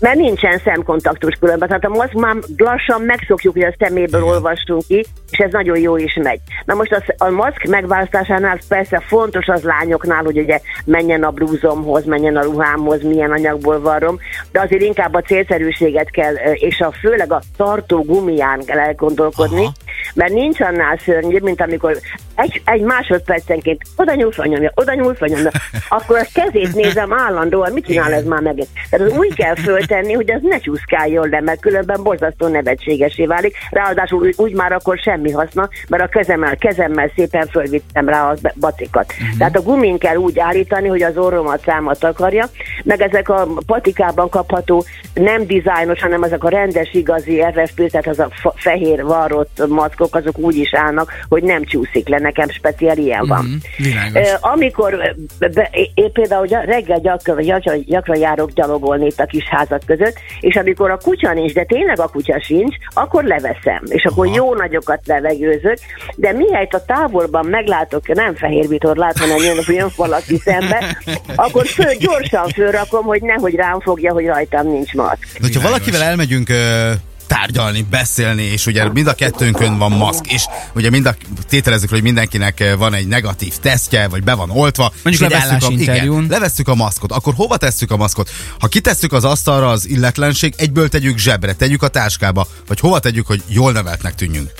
mert 0.01 0.15
nincsen 0.15 0.61
szemkontaktus 0.63 1.35
különben. 1.39 1.67
Tehát 1.67 1.85
a 1.85 1.89
mozg 1.89 2.13
már 2.13 2.35
lassan 2.57 3.01
megszokjuk, 3.01 3.53
hogy 3.53 3.63
a 3.63 3.75
szeméből 3.79 4.23
olvastunk 4.23 4.83
ki, 4.87 5.05
és 5.31 5.37
ez 5.37 5.51
nagyon 5.51 5.79
jó 5.79 5.97
is 5.97 6.19
megy. 6.21 6.39
Na 6.65 6.73
most 6.73 6.91
a, 6.91 7.25
a 7.25 7.29
maszk 7.29 7.63
megválasztásánál 7.63 8.59
persze 8.67 8.99
fontos 9.07 9.47
az 9.47 9.63
lányoknál, 9.63 10.23
hogy 10.23 10.37
ugye 10.37 10.59
menjen 10.85 11.23
a 11.23 11.31
blúzomhoz, 11.31 12.05
menjen 12.05 12.35
a 12.35 12.41
ruhámhoz, 12.41 13.01
milyen 13.01 13.31
anyagból 13.31 13.79
varrom, 13.81 14.19
de 14.51 14.61
azért 14.61 14.81
inkább 14.81 15.13
a 15.13 15.21
célszerűséget 15.21 16.09
kell, 16.09 16.33
és 16.53 16.79
a 16.79 16.91
főleg 16.91 17.31
a 17.31 17.41
tartó 17.57 18.03
gumiján 18.03 18.65
kell 18.65 18.79
elgondolkodni, 18.79 19.61
Aha. 19.61 19.73
mert 20.15 20.33
nincs 20.33 20.59
annál 20.59 20.97
szörnyűbb, 20.97 21.43
mint 21.43 21.61
amikor 21.61 21.97
egy, 22.41 22.61
egy 22.65 22.81
másodpercenként 22.81 23.81
oda 23.95 24.13
nyúl, 24.13 24.31
fanyomja, 24.31 24.71
oda 24.75 24.93
nyúl, 24.93 25.15
fanyomja, 25.15 25.49
akkor 25.89 26.17
a 26.17 26.25
kezét 26.33 26.75
nézem 26.75 27.13
állandóan, 27.13 27.71
mit 27.71 27.85
csinál 27.85 28.13
ez 28.13 28.23
már 28.23 28.41
megint? 28.41 28.67
Tehát 28.89 29.17
úgy 29.17 29.33
kell 29.35 29.55
föltenni, 29.55 30.13
hogy 30.13 30.31
az 30.31 30.41
ne 30.41 30.59
csúszkáljon 30.59 31.29
le, 31.29 31.41
mert 31.41 31.59
különben 31.59 32.03
borzasztó 32.03 32.47
nevetségesé 32.47 33.25
válik. 33.25 33.55
Ráadásul 33.69 34.29
úgy, 34.35 34.53
már 34.53 34.71
akkor 34.71 34.97
semmi 34.97 35.31
haszna, 35.31 35.69
mert 35.87 36.03
a 36.03 36.07
kezemmel, 36.07 36.57
kezemmel 36.57 37.11
szépen 37.15 37.47
fölvittem 37.47 38.09
rá 38.09 38.29
a 38.29 38.35
bacikat. 38.59 39.13
Uh-huh. 39.13 39.37
Tehát 39.37 39.55
a 39.55 39.61
gumin 39.61 39.97
kell 39.97 40.15
úgy 40.15 40.39
állítani, 40.39 40.87
hogy 40.87 41.01
az 41.01 41.17
orromat 41.17 41.63
számat 41.65 42.03
akarja, 42.03 42.49
meg 42.83 43.01
ezek 43.01 43.29
a 43.29 43.47
patikában 43.65 44.29
kapható 44.29 44.83
nem 45.13 45.45
dizájnos, 45.45 46.01
hanem 46.01 46.23
ezek 46.23 46.43
a 46.43 46.49
rendes 46.49 46.93
igazi 46.93 47.41
RFP, 47.41 47.89
tehát 47.89 48.07
az 48.07 48.19
a 48.19 48.29
fehér 48.55 49.03
varrott 49.03 49.67
maszkok, 49.67 50.15
azok 50.15 50.37
úgy 50.37 50.55
is 50.55 50.73
állnak, 50.73 51.11
hogy 51.29 51.43
nem 51.43 51.63
csúszik 51.63 52.07
le. 52.07 52.19
Nekem 52.33 52.49
speciál 52.55 52.97
ilyen 52.97 53.27
van. 53.27 53.61
Mhm. 53.77 54.15
Ö, 54.15 54.21
Amikor 54.39 55.15
be, 55.53 55.69
én 55.93 56.11
például 56.11 56.47
reggel 56.47 56.99
gyakran, 56.99 57.41
gyakran, 57.41 57.83
gyakran 57.85 58.17
járok 58.17 58.51
gyalogolni 58.51 59.05
itt 59.05 59.19
a 59.19 59.25
kis 59.25 59.43
házak 59.49 59.81
között, 59.85 60.17
és 60.39 60.55
amikor 60.55 60.91
a 60.91 60.97
kutya 60.97 61.33
nincs, 61.33 61.53
de 61.53 61.63
tényleg 61.63 61.99
a 61.99 62.07
kutya 62.07 62.41
sincs, 62.43 62.75
akkor 62.93 63.23
leveszem, 63.23 63.83
és 63.85 64.03
akkor 64.03 64.25
Aha. 64.25 64.35
jó 64.35 64.55
nagyokat 64.55 64.99
levegőzök, 65.05 65.77
de 66.15 66.31
mihelyt 66.31 66.73
a 66.73 66.85
távolban 66.85 67.45
meglátok, 67.45 68.07
nem 68.07 68.35
fehér 68.35 68.67
vitorlát, 68.67 69.17
hanem 69.17 69.37
jön, 69.37 69.57
jön 69.67 69.89
valaki 69.95 70.37
szembe, 70.37 70.97
akkor 71.35 71.65
föl, 71.65 71.93
gyorsan 71.99 72.47
fölrakom, 72.47 73.05
hogy 73.05 73.21
nehogy 73.21 73.55
rám 73.55 73.79
fogja, 73.79 74.13
hogy 74.13 74.25
rajtam 74.25 74.67
nincs 74.67 74.93
maszk. 74.93 75.27
De 75.39 75.47
Világos. 75.47 75.63
valakivel 75.63 76.01
elmegyünk 76.01 76.49
ö, 76.49 76.91
tárgyalni, 77.31 77.85
beszélni, 77.89 78.43
és 78.43 78.65
ugye 78.65 78.89
mind 78.89 79.07
a 79.07 79.13
kettőnkön 79.13 79.77
van 79.77 79.91
maszk, 79.91 80.31
és 80.31 80.45
ugye 80.73 80.89
mind 80.89 81.05
a, 81.05 81.15
tételezzük, 81.47 81.89
hogy 81.89 82.01
mindenkinek 82.01 82.75
van 82.77 82.93
egy 82.93 83.07
negatív 83.07 83.55
tesztje, 83.55 84.07
vagy 84.07 84.23
be 84.23 84.33
van 84.33 84.49
oltva. 84.49 84.93
Mondjuk 85.03 85.29
levesszük 85.29 85.69
a, 85.69 85.71
igen, 85.71 86.25
levesszük 86.29 86.67
a 86.67 86.75
maszkot. 86.75 87.11
Akkor 87.11 87.33
hova 87.33 87.57
tesszük 87.57 87.91
a 87.91 87.97
maszkot? 87.97 88.29
Ha 88.59 88.67
kitesszük 88.67 89.13
az 89.13 89.23
asztalra 89.23 89.69
az 89.69 89.87
illetlenség, 89.87 90.53
egyből 90.57 90.89
tegyük 90.89 91.17
zsebre, 91.17 91.53
tegyük 91.53 91.83
a 91.83 91.87
táskába, 91.87 92.47
vagy 92.67 92.79
hova 92.79 92.99
tegyük, 92.99 93.27
hogy 93.27 93.43
jól 93.47 93.71
neveltnek 93.71 94.15
tűnjünk? 94.15 94.51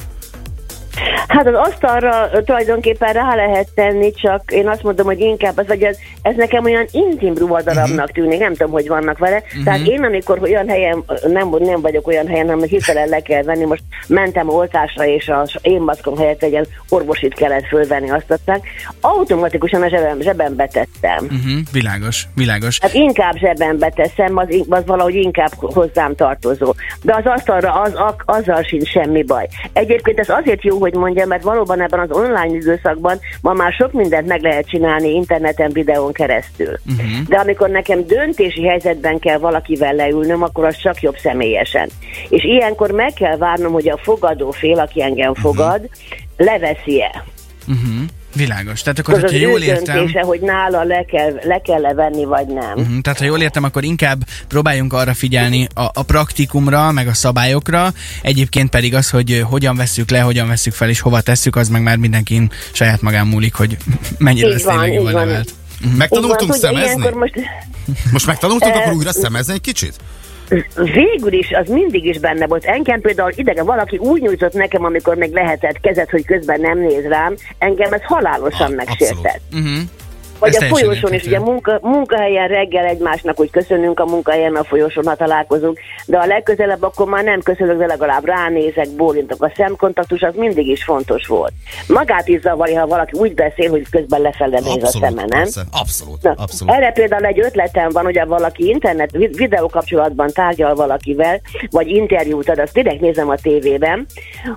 Hát 1.28 1.48
az 1.48 1.54
asztalra 1.54 2.30
tulajdonképpen 2.46 3.13
rá 3.13 3.36
lehet 3.36 3.68
tenni, 3.75 4.12
csak 4.12 4.51
én 4.51 4.68
azt 4.68 4.84
mondom, 4.84 5.06
hogy 5.06 5.20
inkább 5.20 5.58
az, 5.58 5.68
vagy 5.68 5.84
ez, 5.84 5.98
ez 6.22 6.36
nekem 6.36 6.63
olyan 6.63 6.86
intim 6.92 7.34
ruhadarabnak 7.36 8.12
tűnik, 8.12 8.40
nem 8.40 8.56
tudom, 8.56 8.72
hogy 8.72 8.88
vannak 8.88 9.18
vele. 9.18 9.44
Tehát 9.63 9.88
én, 9.88 10.04
amikor 10.04 10.42
olyan 10.42 10.70
helyen, 10.70 11.04
nem, 11.28 11.50
nem 11.60 11.82
vagyok 11.82 12.08
olyan 12.08 12.28
helyen, 12.28 12.50
hanem 12.50 12.63
hirtelen 12.63 13.10
le 13.10 13.20
kell 13.20 13.44
venni, 13.44 13.66
most 13.66 13.84
mentem 14.08 14.50
oltásra, 14.50 15.06
és 15.06 15.28
az 15.28 15.51
én 15.62 15.82
maszkom 15.82 16.18
helyett 16.18 16.44
egy 16.44 16.68
orvosit 16.90 17.34
kellett 17.34 17.68
fölvenni, 17.68 18.10
azt 18.10 18.32
adták, 18.32 18.68
automatikusan 19.01 19.82
a 19.82 19.90
zsebem, 19.90 20.22
zsebembe 20.22 20.68
tettem. 20.68 21.24
Uh-huh, 21.24 21.60
világos, 21.72 22.28
világos. 22.36 22.80
Hát 22.82 22.94
inkább 22.94 23.36
zsebembe 23.36 23.90
teszem, 23.90 24.38
az, 24.38 24.48
az 24.70 24.86
valahogy 24.86 25.16
inkább 25.16 25.51
hozzám 25.60 26.16
tartozó. 26.16 26.74
De 27.01 27.16
az 27.16 27.25
asztalra 27.25 27.82
az, 27.82 27.94
ak- 27.96 28.24
azzal 28.25 28.63
sincs 28.63 28.90
semmi 28.90 29.24
baj. 29.24 29.48
Egyébként 29.74 30.20
ez 30.20 30.30
azért 30.30 30.63
jó, 30.63 30.80
hogy 30.80 30.94
mondjam, 30.94 31.11
mert 31.13 31.44
valóban 31.44 31.82
ebben 31.82 32.00
az 32.00 32.12
online 32.12 32.56
időszakban 32.56 33.20
ma 33.41 33.53
már 33.53 33.72
sok 33.72 33.91
mindent 33.91 34.27
meg 34.27 34.41
lehet 34.41 34.68
csinálni 34.68 35.10
interneten, 35.10 35.72
videón 35.72 36.12
keresztül. 36.12 36.80
Uh-huh. 36.89 37.27
De 37.27 37.38
amikor 37.38 37.70
nekem 37.70 38.06
döntési 38.06 38.68
helyzetben 38.68 39.20
kell 39.20 39.38
valakivel 39.38 39.94
leülnöm, 39.94 40.44
akkor 40.44 40.65
az 40.65 40.75
csak 40.75 41.01
jobb 41.01 41.18
személyesen. 41.18 41.89
És 42.30 42.44
ilyenkor 42.44 42.91
meg 42.91 43.13
kell 43.13 43.38
várnom, 43.38 43.72
hogy 43.72 43.89
a 43.89 43.98
fogadó 43.98 44.51
fél, 44.51 44.80
aki 44.80 45.01
engem 45.01 45.34
fogad, 45.34 45.89
leveszi-e. 46.38 47.24
Uh-huh, 47.68 48.08
világos. 48.36 48.82
Tehát 48.82 49.00
akkor, 49.00 49.14
Az 49.14 49.24
az 49.24 49.30
hogyha 49.30 49.46
ő 49.46 49.50
jól 49.50 49.60
értem... 49.62 49.96
döntése, 49.96 50.22
hogy 50.22 50.40
nála 50.40 50.84
le 50.84 51.04
kell, 51.04 51.40
le 51.44 51.62
kell 51.64 51.82
levenni, 51.82 52.26
vagy 52.26 52.48
nem. 52.48 52.74
Uh-huh, 52.76 53.00
tehát 53.02 53.20
ha 53.20 53.26
jól 53.26 53.42
értem, 53.42 53.64
akkor 53.64 53.84
inkább 53.84 54.24
próbáljunk 54.48 54.94
arra 54.94 55.14
figyelni 55.14 55.68
a, 55.74 55.84
a 55.94 56.04
praktikumra, 56.04 56.92
meg 56.92 57.08
a 57.08 57.14
szabályokra, 57.14 57.94
egyébként 58.22 58.70
pedig 58.70 58.96
az, 58.96 59.10
hogy 59.10 59.32
ö, 59.32 59.40
hogyan 59.40 59.76
vesszük 59.76 60.10
le, 60.10 60.20
hogyan 60.20 60.48
vesszük 60.48 60.74
fel 60.74 60.90
és 60.90 61.00
hova 61.00 61.22
tesszük, 61.22 61.56
az 61.56 61.70
meg 61.70 61.82
már 61.82 61.98
mindenkin 61.98 62.52
saját 62.72 63.02
magán 63.02 63.28
múlik, 63.28 63.54
hogy 63.54 63.78
mennyire 64.18 64.48
Így 64.48 64.54
lesz 64.54 64.64
van, 64.64 64.80
tényleg 64.80 64.94
jól 64.94 65.12
nevelt. 65.12 65.54
Megtanultunk 65.98 66.42
Így 66.42 66.48
van, 66.48 66.58
szemezni? 66.58 67.10
most 67.14 67.34
Most 68.12 68.26
megtanultunk 68.26 68.76
akkor 68.76 68.94
újra 68.94 69.12
szemezni 69.12 69.54
egy 69.54 69.62
kicsit? 69.62 69.94
Végül 70.75 71.34
is 71.34 71.51
az 71.51 71.67
mindig 71.67 72.05
is 72.05 72.20
benne 72.20 72.48
volt. 72.48 72.65
Engem 72.65 73.01
például 73.01 73.31
idegen 73.36 73.65
valaki 73.65 73.98
úgy 73.98 74.22
nyújtott 74.22 74.53
nekem, 74.53 74.84
amikor 74.84 75.15
még 75.15 75.34
lehetett 75.34 75.79
kezet, 75.81 76.10
hogy 76.10 76.25
közben 76.25 76.62
nem 76.62 76.79
néz 76.79 77.05
rám, 77.05 77.36
engem 77.58 77.93
ez 77.93 78.01
halálosan 78.03 78.72
Ah, 78.72 78.75
megsértett. 78.75 79.41
Uh-huh. 79.53 79.79
Vagy 80.41 80.55
Ez 80.55 80.62
a 80.62 80.65
folyosón 80.65 81.13
is, 81.13 81.25
ugye 81.25 81.39
munka, 81.39 81.79
munkahelyen 81.81 82.48
reggel 82.48 82.86
egymásnak 82.86 83.39
úgy 83.39 83.50
köszönünk 83.50 84.00
a 84.00 84.05
munkahelyen, 84.05 84.55
a 84.55 84.63
folyosón, 84.63 85.05
ha 85.05 85.15
találkozunk, 85.15 85.79
de 86.05 86.17
a 86.17 86.25
legközelebb 86.25 86.83
akkor 86.83 87.07
már 87.07 87.24
nem 87.24 87.41
köszönök, 87.41 87.77
de 87.77 87.86
legalább 87.86 88.25
ránézek, 88.25 88.89
bólintok. 88.89 89.43
A 89.43 89.51
szemkontaktus 89.55 90.21
az 90.21 90.33
mindig 90.36 90.67
is 90.67 90.83
fontos 90.83 91.27
volt. 91.27 91.51
Magát 91.88 92.27
is 92.27 92.41
zavarja, 92.41 92.79
ha 92.79 92.88
valaki 92.88 93.19
úgy 93.19 93.33
beszél, 93.33 93.69
hogy 93.69 93.89
közben 93.89 94.21
lefele 94.21 94.60
néz 94.60 94.83
a 94.83 94.88
szeme, 94.88 95.10
nem? 95.10 95.27
persze, 95.27 95.62
abszolút, 95.71 96.21
Na, 96.21 96.33
abszolút. 96.38 96.74
Erre 96.74 96.91
például 96.91 97.25
egy 97.25 97.39
ötletem 97.39 97.89
van, 97.89 98.03
hogy 98.03 98.21
valaki 98.27 98.69
internet, 98.69 99.12
vid- 99.12 99.36
videó 99.36 99.67
kapcsolatban 99.67 100.29
tárgyal 100.33 100.75
valakivel, 100.75 101.41
vagy 101.69 101.88
interjút 101.88 102.50
ad, 102.50 102.60
azt 102.60 102.74
direkt 102.74 103.01
nézem 103.01 103.29
a 103.29 103.36
tévében, 103.36 104.05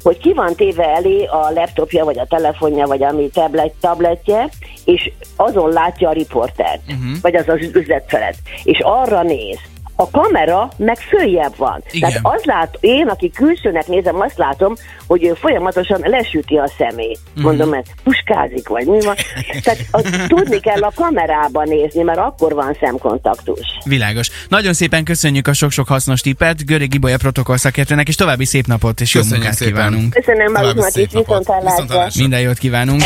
hogy 0.02 0.18
ki 0.18 0.32
van 0.32 0.54
téve 0.54 0.84
elé 0.84 1.24
a 1.24 1.50
laptopja, 1.54 2.04
vagy 2.04 2.18
a 2.18 2.26
telefonja, 2.26 2.86
vagy 2.86 3.02
ami 3.02 3.30
tablet, 3.32 3.72
tabletje, 3.80 4.48
és 4.84 5.10
azon 5.36 5.70
látja 5.70 6.08
a 6.08 6.12
riportert, 6.12 6.80
uh-huh. 6.88 7.20
vagy 7.22 7.34
az 7.34 7.48
az 7.48 7.70
üzletfelet, 7.74 8.36
és 8.62 8.78
arra 8.82 9.22
néz. 9.22 9.58
A 9.96 10.10
kamera 10.10 10.68
meg 10.76 10.96
följebb 10.96 11.56
van. 11.56 11.82
Igen. 11.90 12.10
Tehát 12.10 12.26
az 12.36 12.44
lát, 12.44 12.76
én, 12.80 13.06
aki 13.08 13.30
külsőnek 13.30 13.86
nézem, 13.86 14.20
azt 14.20 14.36
látom, 14.38 14.74
hogy 15.06 15.24
ő 15.24 15.32
folyamatosan 15.32 16.00
lesüti 16.04 16.56
a 16.56 16.70
szemét. 16.78 17.18
Mondom, 17.34 17.68
mert 17.68 17.86
puskázik, 18.02 18.68
vagy 18.68 18.86
mi 18.86 19.00
van. 19.00 19.14
Tehát 19.62 19.78
azt 19.90 20.26
tudni 20.26 20.60
kell 20.60 20.80
a 20.80 20.92
kamerában 20.94 21.68
nézni, 21.68 22.02
mert 22.02 22.18
akkor 22.18 22.54
van 22.54 22.76
szemkontaktus. 22.80 23.66
Világos. 23.84 24.30
Nagyon 24.48 24.72
szépen 24.72 25.04
köszönjük 25.04 25.46
a 25.46 25.52
sok-sok 25.52 25.88
hasznos 25.88 26.20
tippet 26.20 26.66
Göri 26.66 26.86
Gibolya 26.86 27.16
protokoll 27.16 27.56
szakértőnek, 27.56 28.08
és 28.08 28.14
további 28.14 28.44
szép 28.44 28.66
napot 28.66 29.00
és 29.00 29.14
jó 29.14 29.20
Köszönjük 29.20 29.42
munkát 29.44 29.62
szépen. 29.62 29.74
kívánunk. 29.74 30.12
Köszönöm 30.12 30.52
maguknak 30.52 30.96
is. 30.96 31.06
Viszontlátásra. 31.12 32.06
Minden 32.14 32.40
jót 32.40 32.58
kívánunk. 32.58 33.02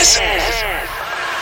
Ez 0.00 0.18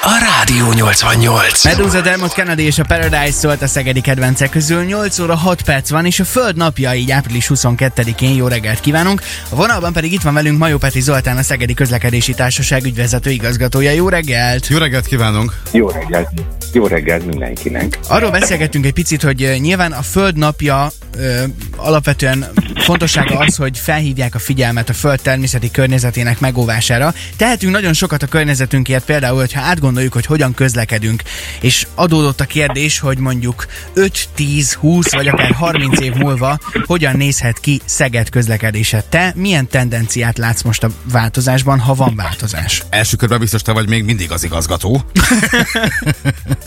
a 0.07 0.19
Rádió 0.19 0.73
88. 0.73 1.65
Medusa, 1.65 2.01
Dermot 2.01 2.33
Kennedy 2.33 2.63
és 2.63 2.79
a 2.79 2.85
Paradise 2.85 3.31
szólt 3.31 3.63
a 3.63 3.67
szegedi 3.67 4.01
kedvencek 4.01 4.51
közül. 4.51 4.85
8 4.85 5.19
óra 5.19 5.35
6 5.35 5.63
perc 5.63 5.91
van, 5.91 6.07
és 6.07 6.21
a 6.21 6.25
Föld 6.25 6.57
napja 6.57 6.95
így 6.95 7.11
április 7.11 7.51
22-én 7.55 8.35
jó 8.35 8.47
reggelt 8.47 8.81
kívánunk. 8.81 9.23
A 9.49 9.55
vonalban 9.55 9.93
pedig 9.93 10.13
itt 10.13 10.23
van 10.23 10.35
velünk 10.35 10.59
Majó 10.59 10.77
Peti 10.77 11.01
Zoltán, 11.01 11.37
a 11.37 11.43
Szegedi 11.43 11.75
Közlekedési 11.75 12.35
Társaság 12.35 12.85
ügyvezető 12.85 13.31
igazgatója. 13.31 13.91
Jó 13.91 14.09
reggelt! 14.09 14.69
Jó 14.69 14.79
reggelt 14.79 15.07
kívánunk! 15.07 15.61
Jó 15.73 15.89
reggelt, 15.89 16.29
jó 16.75 16.87
reggelt 16.87 17.27
mindenkinek. 17.27 17.99
Arról 18.09 18.31
beszélgettünk 18.31 18.87
egy 18.87 18.93
picit, 18.93 19.23
hogy 19.23 19.43
ö, 19.43 19.55
nyilván 19.57 19.93
a 19.93 20.03
Föld 20.03 20.37
napja 20.37 20.91
ö, 21.19 21.45
alapvetően 21.77 22.47
fontossága 22.75 23.39
az, 23.39 23.57
hogy 23.57 23.79
felhívják 23.79 24.35
a 24.35 24.39
figyelmet 24.39 24.89
a 24.89 24.93
Föld 24.93 25.21
természeti 25.21 25.71
környezetének 25.71 26.41
megóvására. 26.41 27.15
Tehetünk 27.37 27.73
nagyon 27.73 27.93
sokat 27.93 28.23
a 28.23 28.27
környezetünkért, 28.27 29.05
például, 29.05 29.39
hogyha 29.39 29.61
átgondoljuk, 29.61 30.13
hogy 30.13 30.27
hogyan 30.27 30.55
közlekedünk, 30.55 31.23
és 31.61 31.87
adódott 31.95 32.41
a 32.41 32.45
kérdés, 32.45 32.99
hogy 32.99 33.19
mondjuk 33.19 33.67
5, 33.95 34.29
10, 34.35 34.73
20 34.73 35.15
vagy 35.15 35.29
akár 35.29 35.51
30 35.51 36.01
év 36.01 36.15
múlva 36.15 36.59
hogyan 36.87 37.17
nézhet 37.17 37.61
ki 37.61 37.81
Szeged 37.85 38.29
közlekedése. 38.29 39.05
Te 39.09 39.33
milyen 39.37 39.67
tendenciát 39.69 40.39
látsz 40.39 40.63
most 40.63 40.85
a 40.85 40.91
változásban, 41.13 41.79
ha 41.79 41.95
van 41.95 42.17
változás? 42.17 42.83
Első 42.91 43.17
körben 43.17 43.39
biztos 43.39 43.63
te 43.63 43.73
vagy 43.73 43.89
még 43.89 44.05
mindig 44.05 44.33
az 44.33 44.45
igazgató. 44.45 45.03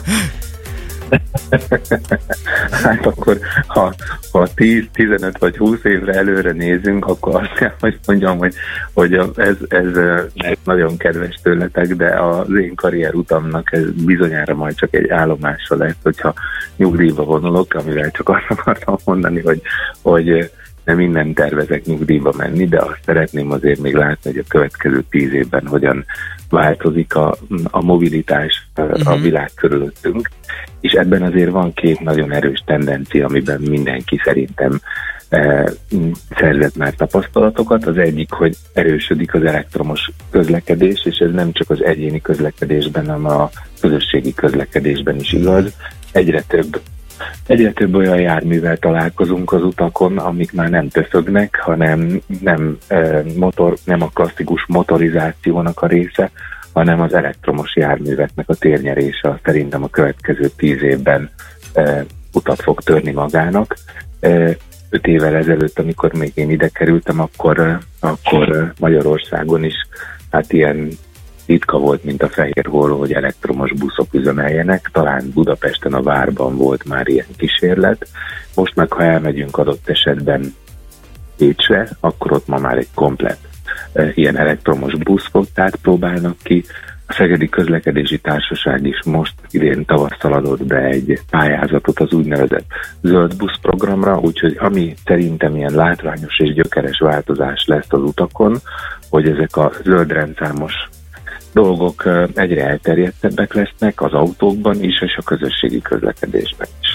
Hát 2.72 3.06
akkor, 3.06 3.39
ha, 3.68 3.94
ha 4.32 4.48
10, 4.56 4.84
15 4.94 5.38
vagy 5.38 5.58
20 5.58 5.84
évre 5.84 6.13
előre 6.13 6.51
nézünk, 6.51 7.06
akkor 7.06 7.36
azt 7.36 7.54
kell, 7.54 7.74
hogy 7.80 8.00
mondjam, 8.06 8.38
hogy, 8.38 8.54
hogy 8.94 9.13
ez, 9.13 9.56
ez, 9.68 9.96
ez 10.36 10.58
nagyon 10.63 10.98
kedves 10.98 11.39
tőletek, 11.44 11.96
de 11.96 12.22
az 12.22 12.56
én 12.62 12.75
karrier 12.75 13.16
utamnak 13.16 13.74
ez 13.74 13.92
bizonyára 13.92 14.56
majd 14.56 14.75
csak 14.75 14.94
egy 14.96 15.10
állomása 15.10 15.75
lesz, 15.75 15.98
hogyha 16.04 16.34
nyugdíjba 16.75 17.24
vonulok, 17.24 17.74
amivel 17.74 18.12
csak 18.12 18.30
azt 18.30 18.46
akartam 18.60 18.96
mondani, 19.06 19.42
hogy, 19.42 19.62
hogy 20.01 20.51
nem 20.88 21.00
innen 21.00 21.34
tervezek 21.34 21.86
nyugdíjba 21.86 22.34
menni, 22.38 22.65
de 22.65 22.77
azt 22.77 23.00
szeretném 23.06 23.51
azért 23.51 23.79
még 23.79 23.94
látni, 23.94 24.32
hogy 24.32 24.38
a 24.38 24.48
következő 24.48 25.03
tíz 25.10 25.34
évben 25.34 25.67
hogyan 25.67 26.06
változik 26.50 27.15
a, 27.15 27.36
a 27.63 27.82
mobilitás 27.82 28.67
uh-huh. 28.75 29.08
a 29.08 29.15
világ 29.15 29.51
körülöttünk. 29.56 30.29
És 30.79 30.91
ebben 30.91 31.22
azért 31.22 31.51
van 31.51 31.74
két 31.74 32.00
nagyon 32.00 32.34
erős 32.34 32.63
tendencia, 32.65 33.25
amiben 33.25 33.62
mindenki 33.62 34.22
szerintem 34.24 34.79
eh, 35.29 35.65
szerzett 36.36 36.75
már 36.75 36.94
tapasztalatokat. 36.94 37.86
Az 37.86 37.98
egyik, 37.98 38.32
hogy 38.32 38.56
erősödik 38.74 39.34
az 39.34 39.44
elektromos 39.44 40.12
közlekedés, 40.29 41.06
és 41.06 41.17
ez 41.17 41.32
nem 41.32 41.51
csak 41.51 41.70
az 41.70 41.84
egyéni 41.84 42.22
közlekedésben, 42.22 43.06
hanem 43.06 43.25
a 43.25 43.50
közösségi 43.82 44.34
közlekedésben 44.34 45.15
is 45.15 45.32
igaz. 45.32 45.74
Egyre 46.12 46.41
több 46.48 46.82
Egyre 47.46 47.72
több 47.72 47.96
olyan 47.96 48.20
járművel 48.20 48.78
találkozunk 48.78 49.52
az 49.52 49.62
utakon, 49.62 50.18
amik 50.18 50.54
már 50.54 50.70
nem 50.70 50.90
töszögnek, 50.90 51.60
hanem 51.62 52.22
nem, 52.42 52.78
e, 52.88 53.24
motor, 53.36 53.78
nem 53.84 54.02
a 54.02 54.10
klasszikus 54.14 54.66
motorizációnak 54.68 55.82
a 55.82 55.88
része, 55.88 56.32
hanem 56.74 57.02
az 57.02 57.14
elektromos 57.14 57.76
járműveknek 57.76 58.50
a 58.50 58.56
térnyerése 58.56 59.40
szerintem 59.44 59.84
a 59.84 59.90
következő 59.90 60.50
tíz 60.56 60.82
évben 60.82 61.30
e, 61.74 62.06
utat 62.34 62.62
fog 62.62 62.82
törni 62.82 63.12
magának. 63.12 63.76
E, 64.20 64.58
öt 64.90 65.08
évvel 65.08 65.36
ezelőtt, 65.36 65.80
amikor 65.80 66.14
még 66.14 66.32
én 66.36 66.50
ide 66.50 66.68
kerültem, 66.68 67.20
akkor, 67.20 67.80
akkor 68.00 68.74
Magyarországon 68.80 69.64
is 69.64 69.76
hát 70.32 70.54
ilyen 70.54 70.90
ritka 71.48 71.77
volt, 71.77 72.04
mint 72.04 72.24
a 72.24 72.30
fehér 72.30 72.66
hóló, 72.66 72.98
hogy 72.98 73.13
elektromos 73.13 73.74
buszok 73.74 74.13
üzemeljenek. 74.13 74.89
Talán 74.94 75.32
Budapesten 75.34 75.94
a 75.94 76.01
várban 76.01 76.58
volt 76.58 76.86
már 76.86 77.08
ilyen 77.08 77.25
kísérlet. 77.38 78.08
Most 78.56 78.75
meg, 78.75 78.92
ha 78.92 79.04
elmegyünk 79.04 79.58
adott 79.58 79.89
esetben 79.89 80.54
Pécsre, 81.38 81.89
akkor 82.00 82.32
ott 82.32 82.48
ma 82.48 82.58
már 82.58 82.77
egy 82.77 82.88
komplet 82.94 83.38
e, 83.94 84.12
ilyen 84.13 84.38
elektromos 84.38 84.96
buszfogtát 84.96 85.75
próbálnak 85.75 86.36
ki. 86.44 86.63
A 87.10 87.13
Szegedi 87.13 87.50
Közlekedési 87.50 88.20
Társaság 88.20 88.86
is 88.86 89.04
most 89.06 89.34
idén 89.50 89.86
tavasszal 89.86 90.34
adott 90.34 90.63
be 90.63 90.84
egy 90.84 91.20
pályázatot 91.30 92.00
az 92.00 92.13
úgynevezett 92.13 92.66
zöld 93.01 93.36
busz 93.38 93.58
programra, 93.62 94.20
úgyhogy 94.20 94.58
ami 94.60 94.94
szerintem 95.06 95.56
ilyen 95.56 95.74
látványos 95.74 96.39
és 96.39 96.54
gyökeres 96.54 97.00
változás 97.00 97.66
lesz 97.66 97.88
az 97.94 98.01
utakon, 98.01 98.58
hogy 99.10 99.27
ezek 99.30 99.58
a 99.58 99.72
zöld 99.84 100.12
rendszámos 100.12 100.74
dolgok 101.62 102.10
egyre 102.36 102.68
elterjedtebbek 102.68 103.54
lesznek 103.54 104.02
az 104.02 104.14
autókban 104.14 104.84
is, 104.84 105.02
és 105.02 105.16
a 105.18 105.22
közösségi 105.22 105.82
közlekedésben 105.82 106.68
is. 106.82 106.88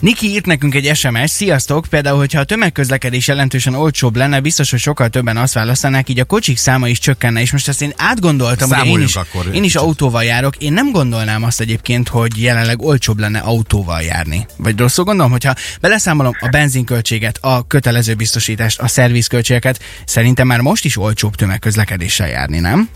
Niki 0.00 0.26
írt 0.26 0.46
nekünk 0.46 0.74
egy 0.74 0.96
SMS, 0.96 1.30
sziasztok, 1.30 1.86
például, 1.90 2.18
hogyha 2.18 2.40
a 2.40 2.44
tömegközlekedés 2.44 3.28
jelentősen 3.28 3.74
olcsóbb 3.74 4.16
lenne, 4.16 4.40
biztos, 4.40 4.70
hogy 4.70 4.78
sokkal 4.78 5.08
többen 5.08 5.36
azt 5.36 5.54
választanák, 5.54 6.08
így 6.08 6.20
a 6.20 6.24
kocsik 6.24 6.56
száma 6.56 6.88
is 6.88 6.98
csökkenne, 6.98 7.40
és 7.40 7.52
most 7.52 7.68
ezt 7.68 7.82
én 7.82 7.92
átgondoltam, 7.96 8.70
hogy 8.70 8.86
én 8.86 9.00
is, 9.00 9.16
akkor 9.16 9.46
én 9.54 9.64
is 9.64 9.74
autóval 9.74 10.24
járok, 10.24 10.56
én 10.56 10.72
nem 10.72 10.90
gondolnám 10.90 11.42
azt 11.42 11.60
egyébként, 11.60 12.08
hogy 12.08 12.42
jelenleg 12.42 12.82
olcsóbb 12.82 13.18
lenne 13.18 13.38
autóval 13.38 14.02
járni. 14.02 14.46
Vagy 14.56 14.78
rosszul 14.78 15.04
gondolom, 15.04 15.30
hogyha 15.30 15.54
beleszámolom 15.80 16.32
a 16.40 16.48
benzinköltséget, 16.48 17.38
a 17.40 17.66
kötelező 17.66 18.14
biztosítást, 18.14 18.80
a 18.80 18.88
szervizköltségeket, 18.88 19.80
szerintem 20.04 20.46
már 20.46 20.60
most 20.60 20.84
is 20.84 20.96
olcsóbb 20.96 21.34
tömegközlekedéssel 21.34 22.28
járni, 22.28 22.58
nem? 22.58 22.88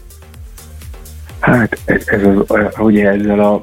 Hát 1.43 1.79
ez, 1.85 2.07
az, 2.47 2.79
ugye 2.79 3.09
ezzel 3.09 3.41
a, 3.41 3.63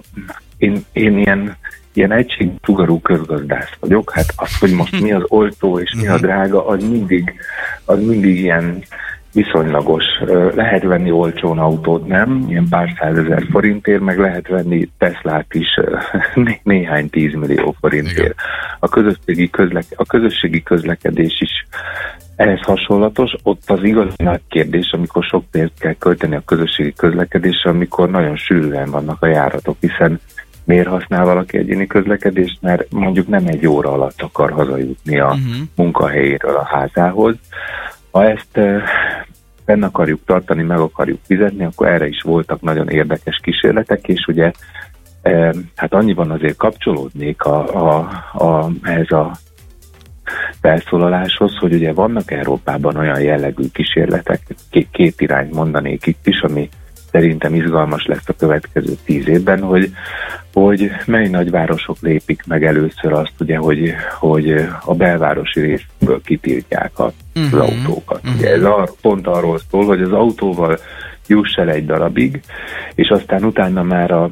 én, 0.58 0.86
én 0.92 1.18
ilyen, 1.18 1.58
ilyen 1.94 2.12
egységsugarú 2.12 3.02
közgazdász 3.02 3.72
vagyok, 3.80 4.12
hát 4.12 4.34
az, 4.36 4.58
hogy 4.60 4.72
most 4.72 5.00
mi 5.02 5.12
az 5.12 5.24
oltó 5.28 5.80
és 5.80 5.96
mi 5.96 6.08
a 6.08 6.18
drága, 6.18 6.68
az 6.68 6.84
mindig, 6.84 7.34
az 7.86 8.00
mindig 8.00 8.40
ilyen 8.40 8.84
viszonylagos. 9.34 10.04
Lehet 10.56 10.84
venni 10.84 11.12
olcsón 11.12 11.60
autót, 11.60 12.08
nem? 12.08 12.46
Ilyen 12.48 12.68
pár 12.70 12.96
százezer 13.00 13.44
forintért, 13.52 14.02
meg 14.02 14.20
lehet 14.20 14.48
venni 14.48 14.90
Teslát 14.98 15.54
is 15.54 15.68
né- 16.36 16.64
néhány 16.64 17.10
tízmillió 17.10 17.76
forintért. 17.80 18.18
Igen. 18.18 18.34
A 18.80 18.88
közösségi, 18.90 19.50
közlek- 19.50 19.94
a 19.96 20.06
közösségi 20.06 20.64
közlekedés 20.64 21.42
is 21.42 21.68
ehhez 22.36 22.62
hasonlatos, 22.62 23.36
ott 23.44 23.62
az 23.70 23.84
igazi 23.84 24.16
nagy 24.18 24.42
kérdés, 24.48 24.92
amikor 24.92 25.24
sok 25.24 25.44
pénzt 25.52 25.80
kell 25.80 25.94
költeni 25.94 26.36
a 26.36 26.42
közösségi 26.46 26.94
közlekedésre, 26.94 27.70
amikor 27.70 28.10
nagyon 28.10 28.36
sűrűen 28.36 28.90
vannak 28.92 29.18
a 29.24 29.28
járatok, 29.28 29.78
hiszen 29.80 30.20
miért 30.64 30.88
használ 30.88 31.26
valaki 31.26 31.58
egyéni 31.58 31.88
közlekedést, 31.88 32.58
mert 32.62 32.92
mondjuk 32.92 33.28
nem 33.28 33.44
egy 33.48 33.68
óra 33.68 33.92
alatt 33.92 34.22
akar 34.22 34.52
hazajutni 34.52 35.20
a 35.20 35.28
Mhm. 35.34 35.62
munkahelyéről 35.76 36.56
a 36.56 36.66
házához. 36.66 37.36
Ha 38.12 38.26
ezt 38.30 38.60
fenn 39.66 39.84
akarjuk 39.84 40.20
tartani, 40.26 40.64
meg 40.64 40.80
akarjuk 40.80 41.20
fizetni, 41.26 41.64
akkor 41.64 41.88
erre 41.88 42.08
is 42.08 42.22
voltak 42.22 42.62
nagyon 42.62 42.90
érdekes 42.90 43.40
kísérletek, 43.44 44.08
és 44.08 44.26
ugye 44.28 44.52
hát 45.76 45.94
annyiban 45.94 46.32
azért 46.32 46.58
kapcsolódnék 46.58 47.42
a, 47.44 47.76
a, 47.76 47.98
a, 48.34 48.70
ehhez 48.82 49.12
a 49.12 49.32
felszólaláshoz, 50.62 51.58
hogy 51.58 51.74
ugye 51.74 51.94
vannak 51.94 52.32
Európában 52.32 52.96
olyan 52.96 53.22
jellegű 53.22 53.64
kísérletek, 53.74 54.42
két, 54.70 54.88
két 54.92 55.22
irányt 55.22 55.54
mondanék 55.54 56.06
itt 56.06 56.28
is, 56.28 56.42
ami 56.42 56.70
szerintem 57.12 57.56
izgalmas 57.56 58.06
lesz 58.06 58.28
a 58.30 58.34
következő 58.38 58.94
tíz 59.06 59.28
évben, 59.28 59.62
hogy, 59.62 59.92
hogy 60.54 60.92
mely 61.06 61.28
nagyvárosok 61.28 61.98
lépik 62.02 62.44
meg 62.48 62.66
először 62.66 63.14
azt, 63.14 63.34
ugye, 63.40 63.58
hogy, 63.58 63.94
hogy 64.20 64.66
a 64.86 64.94
belvárosi 64.94 65.60
részből 65.60 66.22
kitiltják 66.22 67.00
a, 67.00 67.06
az 67.06 67.52
Mhm. 67.52 67.60
autókat. 67.60 68.22
Ugye 68.38 68.52
ez 68.52 68.64
ar, 68.64 68.92
pont 69.02 69.28
arról 69.28 69.60
szól, 69.70 69.86
hogy 69.86 70.02
az 70.02 70.12
autóval 70.12 70.80
juss 71.28 71.56
el 71.56 71.70
egy 71.70 71.86
darabig, 71.86 72.42
és 72.96 73.10
aztán 73.10 73.44
utána 73.44 73.84
már 73.84 74.12
a 74.12 74.32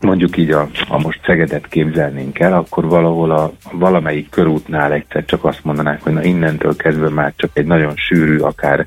mondjuk 0.00 0.36
így 0.36 0.50
a, 0.50 0.68
a 0.88 0.98
most 0.98 1.20
Szegedet 1.24 1.68
képzelnénk 1.68 2.38
el, 2.38 2.52
akkor 2.52 2.84
valahol 2.88 3.30
a 3.30 3.52
valamelyik 3.72 4.30
körútnál 4.30 4.92
egyszer 4.92 5.24
csak 5.24 5.44
azt 5.44 5.64
mondanák, 5.64 6.02
hogy 6.02 6.12
na 6.12 6.22
innentől 6.22 6.76
kezdve 6.76 7.08
már 7.08 7.32
csak 7.36 7.50
egy 7.52 7.66
nagyon 7.66 7.92
sűrű, 7.96 8.38
akár 8.38 8.86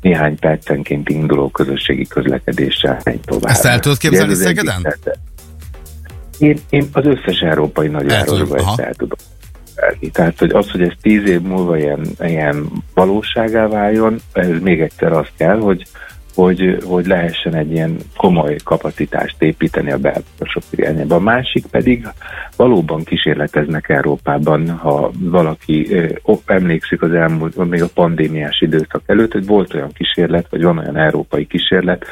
néhány 0.00 0.38
percenként 0.38 1.08
induló 1.08 1.48
közösségi 1.48 2.06
közlekedéssel 2.06 3.00
megy 3.04 3.20
tovább. 3.20 3.50
Ezt 3.50 3.64
el 3.64 3.80
tudod 3.80 3.98
képzelni 3.98 4.32
Ugye 4.32 4.42
Szegeden? 4.42 4.94
Én, 6.38 6.58
én 6.70 6.88
az 6.92 7.04
összes 7.06 7.40
európai 7.40 7.88
nagyvárosban 7.88 8.58
ezt 8.58 8.80
el 8.80 8.94
tudom 8.94 9.18
képzelni. 9.80 10.10
Tehát, 10.10 10.38
hogy 10.38 10.50
az, 10.50 10.70
hogy 10.70 10.82
ez 10.82 10.92
tíz 11.02 11.28
év 11.28 11.40
múlva 11.40 11.78
ilyen, 11.78 12.06
ilyen 12.20 12.66
valóságá 12.94 13.66
váljon, 13.66 14.20
ez 14.32 14.60
még 14.60 14.80
egyszer 14.80 15.12
az 15.12 15.26
kell, 15.36 15.58
hogy 15.58 15.86
hogy, 16.40 16.78
hogy 16.84 17.06
lehessen 17.06 17.54
egy 17.54 17.72
ilyen 17.72 17.96
komoly 18.16 18.56
kapacitást 18.64 19.42
építeni 19.42 19.90
a 19.90 19.98
belvárosok 19.98 20.62
irányába. 20.70 21.14
A 21.14 21.20
másik 21.20 21.66
pedig 21.66 22.08
valóban 22.56 23.04
kísérleteznek 23.04 23.88
Európában, 23.88 24.70
ha 24.70 25.10
valaki 25.18 25.96
emlékszik 26.46 27.02
az 27.02 27.12
elmúlt, 27.12 27.68
még 27.68 27.82
a 27.82 27.88
pandémiás 27.94 28.60
időszak 28.60 29.02
előtt, 29.06 29.32
hogy 29.32 29.46
volt 29.46 29.74
olyan 29.74 29.92
kísérlet, 29.92 30.46
vagy 30.50 30.62
van 30.62 30.78
olyan 30.78 30.96
európai 30.96 31.46
kísérlet, 31.46 32.06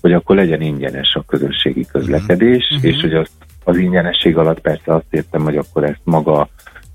hogy 0.00 0.12
akkor 0.12 0.36
legyen 0.36 0.60
ingyenes 0.60 1.14
a 1.14 1.24
közösségi 1.26 1.86
közlekedés, 1.92 2.70
uh-huh. 2.70 2.90
és 2.90 3.00
hogy 3.00 3.14
azt, 3.14 3.32
az 3.64 3.76
ingyenesség 3.76 4.36
alatt 4.36 4.60
persze 4.60 4.94
azt 4.94 5.06
értem, 5.10 5.42
hogy 5.42 5.56
akkor 5.56 5.84
ezt 5.84 6.00
maga 6.04 6.48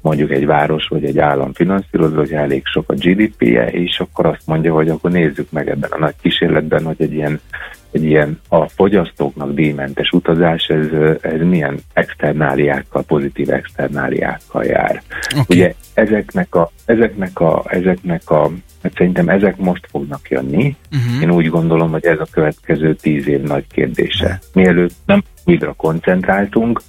mondjuk 0.06 0.32
egy 0.32 0.46
város 0.46 0.88
vagy 0.88 1.06
egy 1.06 1.20
állam 1.20 1.54
finanszírozza, 1.54 2.18
hogy 2.18 2.32
elég 2.32 2.66
sok 2.66 2.90
a 2.90 2.94
GDP-je, 2.94 3.68
és 3.72 4.00
akkor 4.00 4.26
azt 4.26 4.48
mondja, 4.48 4.74
hogy 4.74 4.90
akkor 4.90 5.12
nézzük 5.12 5.52
meg 5.52 5.70
ebben 5.70 5.92
a 5.92 6.00
nagy 6.00 6.14
kísérletben, 6.22 6.84
hogy 6.84 6.96
egy 6.98 7.14
ilyen, 7.14 7.40
egy 7.92 8.04
ilyen 8.04 8.40
a 8.50 8.68
fogyasztóknak 8.68 9.54
díjmentes 9.54 10.10
utazás, 10.10 10.68
ez, 10.68 10.88
ez 11.22 11.42
milyen 11.42 11.80
externáliákkal, 11.94 13.04
pozitív 13.04 13.50
externáliákkal 13.50 14.64
jár. 14.64 15.02
Oké. 15.40 15.56
Ugye 15.56 15.74
ezeknek 15.94 16.56
a, 16.56 16.72
ezeknek 16.86 17.40
a, 17.40 17.64
ezeknek 17.68 18.30
a 18.30 18.52
hát 18.84 18.94
szerintem 18.96 19.30
ezek 19.30 19.58
most 19.58 19.88
fognak 19.92 20.30
jönni. 20.30 20.76
Uh-huh. 20.92 21.22
Én 21.22 21.32
úgy 21.32 21.50
gondolom, 21.50 21.92
hogy 21.92 22.06
ez 22.06 22.20
a 22.20 22.28
következő 22.32 22.96
tíz 22.96 23.28
év 23.28 23.42
nagy 23.42 23.66
kérdése. 23.72 24.40
Mielőtt 24.54 24.96
nem 25.06 25.24
újra 25.46 25.74
koncentráltunk, 25.74 26.82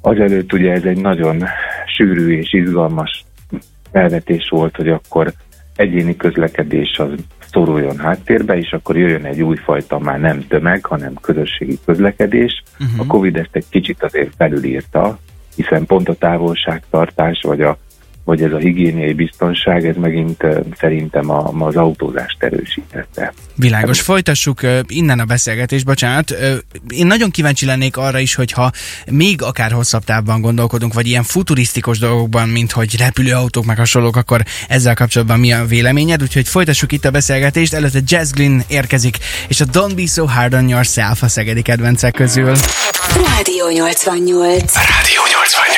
azelőtt 0.00 0.52
ugye 0.52 0.72
ez 0.72 0.82
egy 0.82 1.00
nagyon 1.00 1.44
sűrű 1.98 2.38
és 2.38 2.52
izgalmas 2.52 3.24
felvetés 3.92 4.48
volt, 4.48 4.76
hogy 4.76 4.88
akkor 4.88 5.32
egyéni 5.76 6.16
közlekedés 6.16 6.98
az 6.98 7.10
szoruljon 7.52 7.98
háttérbe, 7.98 8.56
és 8.58 8.72
akkor 8.72 8.96
jöjjön 8.96 9.24
egy 9.24 9.42
újfajta, 9.42 9.98
már 9.98 10.20
nem 10.20 10.46
tömeg, 10.48 10.84
hanem 10.84 11.14
közösségi 11.14 11.78
közlekedés. 11.84 12.62
Uh-huh. 12.80 13.00
A 13.00 13.06
Covid 13.06 13.36
ezt 13.36 13.56
egy 13.56 13.68
kicsit 13.70 14.02
azért 14.02 14.34
felülírta, 14.36 15.18
hiszen 15.54 15.86
pont 15.86 16.08
a 16.08 16.14
távolságtartás, 16.14 17.40
vagy 17.42 17.60
a 17.60 17.78
vagy 18.28 18.42
ez 18.42 18.52
a 18.52 18.56
higiéniai 18.56 19.12
biztonság, 19.12 19.86
ez 19.86 19.96
megint 19.96 20.44
szerintem 20.78 21.30
a, 21.30 21.66
az 21.66 21.76
autózást 21.76 22.42
erősítette. 22.42 23.32
Világos, 23.54 24.00
folytassuk 24.00 24.60
innen 24.86 25.18
a 25.18 25.24
beszélgetést, 25.24 25.84
bocsánat. 25.84 26.34
Én 26.88 27.06
nagyon 27.06 27.30
kíváncsi 27.30 27.66
lennék 27.66 27.96
arra 27.96 28.18
is, 28.18 28.34
hogyha 28.34 28.70
még 29.10 29.42
akár 29.42 29.70
hosszabb 29.72 30.04
távban 30.04 30.40
gondolkodunk, 30.40 30.94
vagy 30.94 31.06
ilyen 31.06 31.22
futurisztikus 31.22 31.98
dolgokban, 31.98 32.48
mint 32.48 32.72
hogy 32.72 32.98
repülőautók 32.98 33.64
meg 33.64 33.76
hasonlók, 33.76 34.16
akkor 34.16 34.42
ezzel 34.68 34.94
kapcsolatban 34.94 35.38
mi 35.38 35.52
a 35.52 35.64
véleményed? 35.64 36.22
Úgyhogy 36.22 36.48
folytassuk 36.48 36.92
itt 36.92 37.04
a 37.04 37.10
beszélgetést. 37.10 37.74
Előtte 37.74 38.00
Jazz 38.04 38.32
Glynn 38.32 38.60
érkezik, 38.66 39.16
és 39.46 39.60
a 39.60 39.64
Don't 39.64 39.92
Be 39.96 40.06
So 40.06 40.26
Hard 40.26 40.54
on 40.54 40.68
Yourself 40.68 41.22
a 41.22 41.28
szegedi 41.28 41.62
kedvencek 41.62 42.12
közül. 42.12 42.52
Rádió 43.36 43.68
88. 43.68 44.74
Rádió 44.74 45.22
88. 45.32 45.77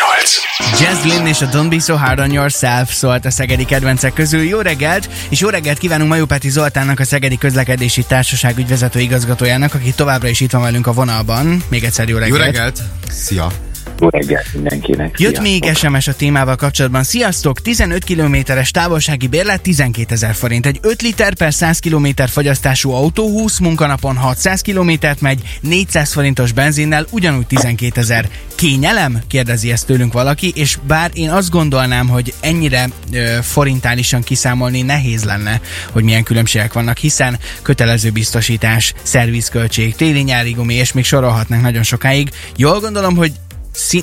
Jazz 0.81 1.03
Glynn 1.03 1.27
és 1.27 1.40
a 1.40 1.49
Don't 1.49 1.66
Be 1.69 1.79
So 1.79 1.97
Hard 1.97 2.19
on 2.19 2.33
Yourself 2.33 2.93
szólt 2.93 3.25
a 3.25 3.31
szegedi 3.31 3.64
kedvencek 3.64 4.12
közül. 4.12 4.40
Jó 4.40 4.61
reggelt, 4.61 5.09
és 5.29 5.40
jó 5.40 5.49
reggelt 5.49 5.79
kívánunk 5.79 6.09
Majopáti 6.09 6.49
Zoltánnak, 6.49 7.01
a 7.01 7.05
Szegedi 7.05 7.37
Közlekedési 7.38 8.03
Társaság 8.03 8.59
ügyvezető 8.59 9.01
igazgatójának, 9.01 9.75
aki 9.75 9.93
továbbra 9.93 10.29
is 10.29 10.40
itt 10.40 10.51
van 10.51 10.62
velünk 10.62 10.87
a 10.87 10.93
vonalban. 10.93 11.62
Még 11.69 11.85
egyszer 11.85 12.09
jó 12.09 12.16
reggelt. 12.16 12.38
Jó 12.38 12.45
reggelt! 12.45 12.83
Szia! 13.11 13.70
Jó 14.01 14.09
reggelt 14.09 14.53
mindenkinek. 14.53 15.21
Jött 15.21 15.35
Sziasztok. 15.37 15.43
még 15.43 15.75
SMS 15.75 16.09
a 16.09 16.15
témával 16.15 16.57
kapcsolatban. 16.57 17.03
Sziasztok! 17.03 17.61
15 17.61 18.05
kilométeres 18.05 18.71
távolsági 18.71 19.27
bérlet 19.27 19.61
12 19.61 20.15
ezer 20.15 20.35
forint. 20.35 20.67
Egy 20.67 20.79
5 20.83 21.03
liter 21.03 21.35
per 21.35 21.55
100 21.55 21.79
km 21.79 22.07
fogyasztású 22.27 22.91
autó 22.91 23.29
20 23.29 23.59
munkanapon 23.59 24.17
600 24.17 24.61
kilométert 24.61 25.21
megy, 25.21 25.59
400 25.61 26.13
forintos 26.13 26.53
benzinnel 26.53 27.07
ugyanúgy 27.11 27.47
12 27.47 28.01
ezer. 28.01 28.29
Kényelem? 28.55 29.19
Kérdezi 29.27 29.71
ezt 29.71 29.87
tőlünk 29.87 30.13
valaki, 30.13 30.53
és 30.55 30.79
bár 30.87 31.11
én 31.15 31.31
azt 31.31 31.51
gondolnám, 31.51 32.09
hogy 32.09 32.35
ennyire 32.41 32.89
ö, 33.13 33.37
forintálisan 33.43 34.23
kiszámolni 34.23 34.83
nehéz 34.83 35.25
lenne, 35.25 35.61
hogy 35.93 36.05
milyen 36.05 36.23
különbségek 36.23 36.73
vannak, 36.73 36.99
hiszen 36.99 37.39
kötelező 37.63 38.11
biztosítás, 38.11 38.95
szervizköltség, 39.03 39.95
téli-nyári 39.95 40.51
gumi, 40.51 40.75
és 40.75 40.93
még 40.93 41.05
sorolhatnánk 41.05 41.63
nagyon 41.63 41.83
sokáig. 41.83 42.31
Jól 42.57 42.81
gondolom, 42.81 43.17
hogy 43.17 43.33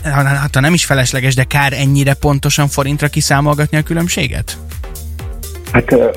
hát 0.04 0.56
ha 0.56 0.60
nem 0.60 0.74
is 0.74 0.86
felesleges, 0.86 1.36
de 1.36 1.44
kár 1.44 1.74
ennyire 1.74 2.14
pontosan 2.14 2.68
forintra 2.68 3.08
kiszámolgatni 3.08 3.78
a 3.78 3.82
különbséget? 3.82 4.58
Hát, 5.72 5.92
ö, 5.92 6.10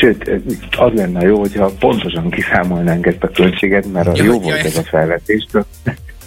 sőt, 0.00 0.30
az 0.78 0.92
lenne 0.94 1.22
jó, 1.22 1.38
hogyha 1.38 1.72
pontosan 1.78 2.30
kiszámolnánk 2.30 3.06
ezt 3.06 3.22
a 3.22 3.28
költséget, 3.28 3.92
mert 3.92 4.18
Jó, 4.18 4.24
jó, 4.24 4.40
volt 4.40 4.64
ez 4.64 4.76
a 4.76 4.82
felvetés, 4.82 5.46
csak, 5.52 5.66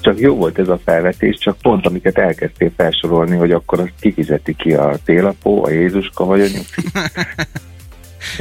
csak 0.01 0.19
jó 0.19 0.35
volt 0.35 0.59
ez 0.59 0.67
a 0.67 0.79
felvetés, 0.85 1.37
csak 1.37 1.57
pont 1.61 1.87
amiket 1.87 2.17
elkezdtél 2.17 2.71
felsorolni, 2.77 3.35
hogy 3.35 3.51
akkor 3.51 3.79
azt 3.79 3.93
kifizeti 3.99 4.55
ki 4.55 4.73
a 4.73 4.97
télapó, 5.05 5.65
a 5.65 5.69
Jézuska 5.69 6.25
vagy 6.25 6.39
a 6.39 6.43
nyugdíj. 6.43 6.85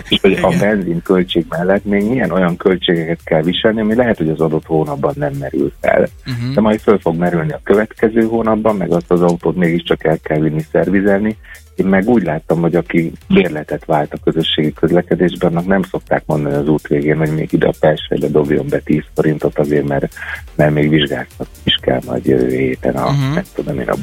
És 0.08 0.18
hogy 0.20 0.38
a 0.42 0.54
benzin 0.60 1.02
költség 1.02 1.44
mellett 1.48 1.84
még 1.84 2.08
milyen 2.08 2.30
olyan 2.30 2.56
költségeket 2.56 3.20
kell 3.24 3.42
viselni, 3.42 3.80
ami 3.80 3.94
lehet, 3.94 4.16
hogy 4.16 4.28
az 4.28 4.40
adott 4.40 4.66
hónapban 4.66 5.14
nem 5.16 5.32
merül 5.32 5.72
fel. 5.80 6.08
Uh-huh. 6.26 6.54
de 6.54 6.60
majd 6.60 6.80
föl 6.80 6.98
fog 6.98 7.16
merülni 7.16 7.52
a 7.52 7.60
következő 7.62 8.22
hónapban, 8.22 8.76
meg 8.76 8.90
azt 8.90 9.10
az 9.10 9.22
autót 9.22 9.56
mégiscsak 9.56 10.04
el 10.04 10.18
kell 10.18 10.40
vinni 10.40 10.64
szervizelni. 10.72 11.36
Én 11.74 11.86
meg 11.86 12.08
úgy 12.08 12.22
láttam, 12.22 12.60
hogy 12.60 12.74
aki 12.74 13.12
bérletet 13.28 13.84
vált 13.84 14.12
a 14.12 14.18
közösségi 14.24 14.72
közlekedésben, 14.72 15.50
annak 15.50 15.66
nem 15.66 15.82
szokták 15.82 16.22
mondani 16.26 16.54
az 16.54 16.68
út 16.68 16.86
végén, 16.86 17.16
hogy 17.16 17.34
még 17.34 17.52
ide 17.52 17.66
a 17.66 17.72
Persejbe 17.80 18.28
dobjon 18.28 18.66
be 18.68 18.78
10 18.78 19.02
forintot 19.14 19.58
azért, 19.58 19.88
mert, 19.88 20.14
mert 20.54 20.74
még 20.74 20.88
vizsgáltak 20.88 21.46
is 21.62 21.78
kell 21.82 22.00
majd 22.06 22.26
jövő 22.26 22.48
héten 22.48 22.94
a, 22.94 23.04
uh-huh. 23.04 23.34
nem 23.34 23.44
tudom 23.54 23.78
én, 23.78 23.88
a 23.88 23.96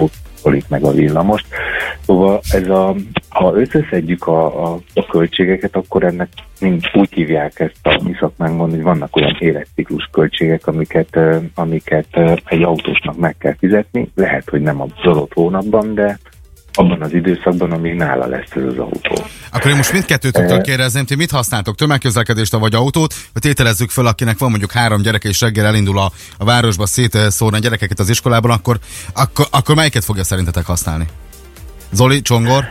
buszkolit 0.48 0.70
meg 0.70 0.84
a 0.84 0.92
villamost. 0.92 1.46
Szóval 2.06 2.40
ez 2.52 2.70
a, 2.70 2.96
ha 3.30 3.54
összeszedjük 3.56 4.28
a, 4.28 4.72
a, 4.72 4.80
a 4.94 5.06
költségeket, 5.06 5.76
akkor 5.76 6.04
ennek 6.04 6.30
mind 6.60 6.84
úgy 6.94 7.14
hívják 7.14 7.60
ezt 7.60 7.80
a 7.84 8.02
mi 8.04 8.16
szakmánkban, 8.20 8.70
hogy 8.70 8.82
vannak 8.82 9.16
olyan 9.16 9.36
életciklus 9.40 10.10
költségek, 10.12 10.68
amiket, 10.68 11.20
amiket 11.56 12.20
egy 12.46 12.64
autósnak 12.64 13.18
meg 13.18 13.36
kell 13.38 13.56
fizetni. 13.60 14.12
Lehet, 14.16 14.50
hogy 14.50 14.62
nem 14.62 14.82
az 14.82 14.90
adott 15.04 15.34
hónapban, 15.34 15.94
de 15.94 16.20
abban 16.78 17.02
az 17.02 17.14
időszakban, 17.14 17.72
amíg 17.72 17.94
nála 17.94 18.28
lesz 18.28 18.56
ez 18.56 18.64
az 18.64 18.78
autó. 18.78 19.26
Akkor 19.52 19.72
én 19.72 19.76
most 19.76 19.92
mindkettőtöktől 19.92 20.62
kérdezném, 20.62 21.06
ti 21.06 21.16
mit 21.16 21.32
használtok, 21.32 21.76
tömegközlekedést 21.76 22.56
vagy 22.56 22.76
autót, 22.76 23.14
hogy 23.34 23.42
tételezzük 23.42 23.90
föl, 23.90 24.08
akinek 24.08 24.38
van 24.38 24.50
mondjuk 24.50 24.72
három 24.72 25.02
gyereke, 25.02 25.30
és 25.30 25.42
reggel 25.42 25.66
elindul 25.66 26.00
a, 26.00 26.12
a 26.38 26.46
városba 26.46 26.86
szétszórni 26.86 27.58
a 27.58 27.62
gyerekeket 27.62 28.00
az 28.00 28.10
iskolában, 28.10 28.52
akkor, 28.52 28.78
akkor, 29.14 29.46
akkor 29.52 29.76
melyiket 29.76 30.04
fogja 30.04 30.24
szerintetek 30.24 30.66
használni? 30.66 31.06
Zoli, 31.92 32.22
Csongor? 32.22 32.64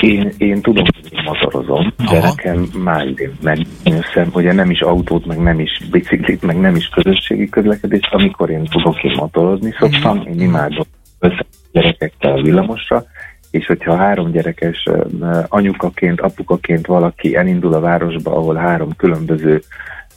Én, 0.00 0.32
én 0.38 0.60
tudom, 0.60 0.84
hogy 0.84 1.12
én 1.12 1.22
motorozom, 1.24 1.92
de 1.96 2.16
Aha. 2.16 2.26
nekem 2.26 2.68
már 2.84 3.06
idén 3.06 3.32
megnyőszem, 3.42 4.30
hogy 4.32 4.44
nem 4.44 4.70
is 4.70 4.80
autót, 4.80 5.26
meg 5.26 5.38
nem 5.38 5.60
is 5.60 5.80
biciklit, 5.90 6.42
meg 6.42 6.60
nem 6.60 6.76
is 6.76 6.88
közösségi 6.88 7.48
közlekedést, 7.48 8.12
amikor 8.12 8.50
én 8.50 8.64
tudok 8.64 9.02
én 9.02 9.12
motorozni 9.16 9.74
szoktam, 9.78 10.22
én 10.26 10.40
imádom 10.40 10.84
gyerekekkel 11.72 12.42
villamosra, 12.42 13.04
és 13.50 13.66
hogyha 13.66 13.96
három 13.96 14.30
gyerekes 14.30 14.88
anyukaként, 15.48 16.20
apukaként 16.20 16.86
valaki 16.86 17.36
elindul 17.36 17.74
a 17.74 17.80
városba, 17.80 18.36
ahol 18.36 18.54
három 18.54 18.96
különböző 18.96 19.62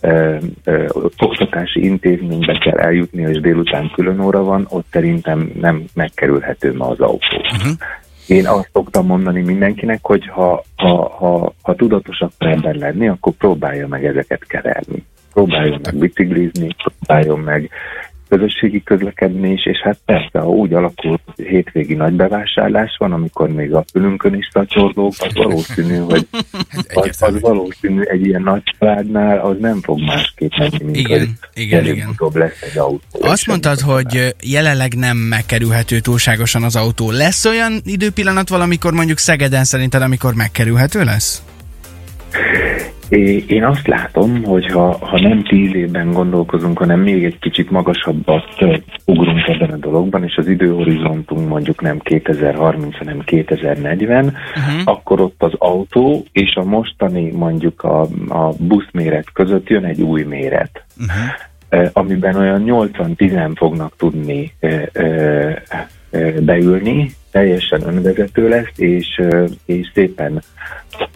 ö, 0.01 0.37
ö, 0.63 0.85
oktatási 1.17 1.83
intézménybe 1.83 2.57
kell 2.57 2.77
eljutni, 2.77 3.21
és 3.21 3.39
délután 3.39 3.91
külön 3.95 4.19
óra 4.19 4.43
van, 4.43 4.65
ott 4.69 4.85
szerintem 4.91 5.51
nem 5.61 5.83
megkerülhető 5.93 6.73
ma 6.73 6.87
az 6.87 6.99
autó. 6.99 7.37
Uh-huh. 7.37 7.71
Én 8.27 8.47
azt 8.47 8.69
szoktam 8.73 9.05
mondani 9.05 9.41
mindenkinek, 9.41 9.99
hogy 10.01 10.27
ha, 10.27 10.63
ha, 10.75 11.09
ha, 11.09 11.53
ha 11.61 11.75
tudatos 11.75 12.19
akar 12.19 12.47
ember 12.51 12.75
lenni, 12.75 13.07
akkor 13.07 13.33
próbálja 13.33 13.87
meg 13.87 14.05
ezeket 14.05 14.45
keverni. 14.47 15.05
Próbáljon 15.33 15.79
meg 15.83 15.95
biciklizni, 15.95 16.67
próbáljon 16.83 17.39
meg 17.39 17.69
közösségi 18.29 18.83
közlekedni 18.83 19.51
is, 19.51 19.65
és 19.65 19.77
hát 19.83 19.97
persze, 20.05 20.39
ha 20.39 20.47
úgy 20.47 20.73
alakul, 20.73 21.19
hogy 21.25 21.45
hétvégi 21.45 21.93
nagy 21.93 22.13
bevásárlás 22.13 22.95
van, 22.97 23.11
amikor 23.11 23.49
még 23.49 23.73
a 23.73 23.85
fülünkön 23.91 24.33
is 24.33 24.49
szatyorlók, 24.51 25.13
az 25.17 25.33
valószínű, 25.33 25.95
hogy 25.95 26.27
az, 26.31 26.85
Egyértelmű. 26.87 27.35
az 27.35 27.41
valószínű 27.41 28.01
egy 28.01 28.25
ilyen 28.25 28.41
nagy 28.41 28.63
családnál, 28.79 29.39
az 29.39 29.55
nem 29.59 29.81
fog 29.81 30.01
másképp 30.01 30.51
menni, 30.57 30.83
mint 30.83 30.95
Igen, 30.95 31.19
hogy 31.19 31.29
igen, 31.63 31.85
igen. 31.85 32.15
lesz 32.33 32.61
egy 32.61 32.77
autó. 32.77 33.19
Azt 33.21 33.47
mondtad, 33.47 33.79
hogy 33.79 34.35
jelenleg 34.43 34.93
nem 34.93 35.17
megkerülhető 35.17 35.99
túlságosan 35.99 36.63
az 36.63 36.75
autó. 36.75 37.11
Lesz 37.11 37.45
olyan 37.45 37.81
időpillanat 37.83 38.49
valamikor 38.49 38.93
mondjuk 38.93 39.17
Szegeden 39.17 39.63
szerinted, 39.63 40.01
amikor 40.01 40.33
megkerülhető 40.33 41.03
lesz? 41.03 41.43
Én 43.47 43.63
azt 43.63 43.87
látom, 43.87 44.43
hogy 44.43 44.71
ha, 44.71 44.97
ha 45.01 45.19
nem 45.19 45.43
tíz 45.43 45.75
évben 45.75 46.11
gondolkozunk, 46.11 46.77
hanem 46.77 46.99
még 46.99 47.23
egy 47.23 47.39
kicsit 47.39 47.71
magasabbat 47.71 48.45
ugrunk 49.05 49.47
ebben 49.47 49.69
a 49.69 49.77
dologban, 49.77 50.23
és 50.23 50.35
az 50.35 50.47
időhorizontunk 50.47 51.47
mondjuk 51.49 51.81
nem 51.81 51.99
2030, 51.99 52.97
hanem 52.97 53.19
2040, 53.19 54.25
uh-huh. 54.25 54.35
akkor 54.83 55.21
ott 55.21 55.43
az 55.43 55.53
autó 55.57 56.25
és 56.31 56.55
a 56.55 56.63
mostani 56.63 57.31
mondjuk 57.31 57.83
a, 57.83 58.01
a 58.27 58.53
buszméret 58.59 59.31
között 59.33 59.67
jön 59.67 59.83
egy 59.83 60.01
új 60.01 60.23
méret. 60.23 60.85
Uh-huh. 60.97 61.89
amiben 61.93 62.35
olyan 62.35 62.63
80-10 62.65 63.51
fognak 63.55 63.95
tudni 63.97 64.53
beülni, 66.39 67.11
teljesen 67.35 67.87
önvezető 67.87 68.49
lesz, 68.49 68.71
és, 68.75 69.21
és 69.65 69.91
szépen 69.93 70.41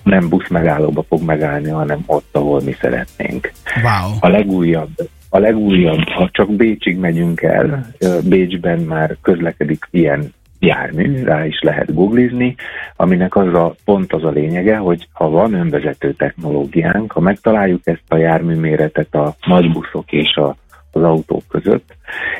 nem 0.03 0.29
busz 0.29 0.49
megállóba 0.49 1.03
fog 1.07 1.21
megállni, 1.21 1.69
hanem 1.69 2.03
ott, 2.05 2.29
ahol 2.31 2.61
mi 2.61 2.75
szeretnénk. 2.81 3.51
Wow. 3.83 4.11
A 4.19 4.27
legújabb, 4.27 4.89
a 5.29 5.37
legújabb, 5.37 6.07
ha 6.07 6.29
csak 6.31 6.55
Bécsig 6.55 6.97
megyünk 6.97 7.41
el, 7.41 7.89
Bécsben 8.23 8.79
már 8.79 9.17
közlekedik 9.21 9.87
ilyen 9.91 10.33
jármű, 10.59 11.23
rá 11.23 11.45
is 11.45 11.59
lehet 11.61 11.93
googlizni, 11.93 12.55
aminek 12.95 13.35
az 13.35 13.53
a 13.53 13.75
pont 13.85 14.13
az 14.13 14.23
a 14.23 14.29
lényege, 14.29 14.77
hogy 14.77 15.07
ha 15.11 15.29
van 15.29 15.53
önvezető 15.53 16.13
technológiánk, 16.13 17.11
ha 17.11 17.19
megtaláljuk 17.19 17.81
ezt 17.83 18.03
a 18.07 18.17
járműméretet 18.17 19.15
a 19.15 19.35
nagybuszok 19.45 20.11
és 20.11 20.35
a, 20.35 20.55
az 20.91 21.03
autók 21.03 21.43
között, 21.47 21.95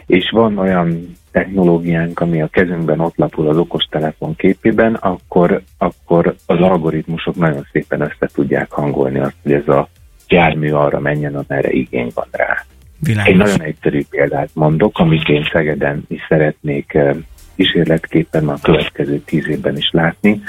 és 0.06 0.30
van 0.30 0.58
olyan 0.58 1.18
technológiánk, 1.32 2.20
ami 2.20 2.42
a 2.42 2.48
kezünkben 2.48 3.00
ott 3.00 3.16
lapul 3.16 3.48
az 3.48 3.58
okostelefon 3.58 4.36
képében, 4.36 4.94
akkor, 4.94 5.62
akkor 5.78 6.36
az 6.46 6.62
algoritmusok 6.62 7.36
nagyon 7.36 7.68
szépen 7.72 8.02
össze 8.02 8.30
tudják 8.34 8.72
hangolni 8.72 9.20
azt, 9.20 9.36
hogy 9.44 9.52
ez 9.52 9.68
a 9.68 9.90
jármű 10.28 10.72
arra 10.72 11.00
menjen, 11.00 11.36
amerre 11.36 11.72
igény 11.72 12.12
van 12.14 12.28
rá. 12.32 12.66
Egy 13.02 13.08
Világos. 13.08 13.38
nagyon 13.38 13.62
egyszerű 13.62 14.02
példát 14.10 14.50
mondok, 14.54 15.00
amit 15.00 15.28
én 15.28 15.48
Szegeden 15.52 16.04
is 16.08 16.26
szeretnék 16.28 16.94
eh, 16.94 17.16
kísérletképpen 17.56 18.50
a 18.50 18.60
következő 18.62 19.20
tíz 19.20 19.48
évben 19.48 19.78
is 19.78 19.90
látni. 19.92 20.42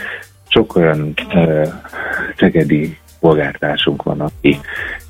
Sok 0.49 0.77
olyan 0.77 1.13
uh, 1.35 1.67
szegedi 2.37 2.99
polgártársunk 3.21 4.03
van, 4.03 4.21
aki 4.21 4.61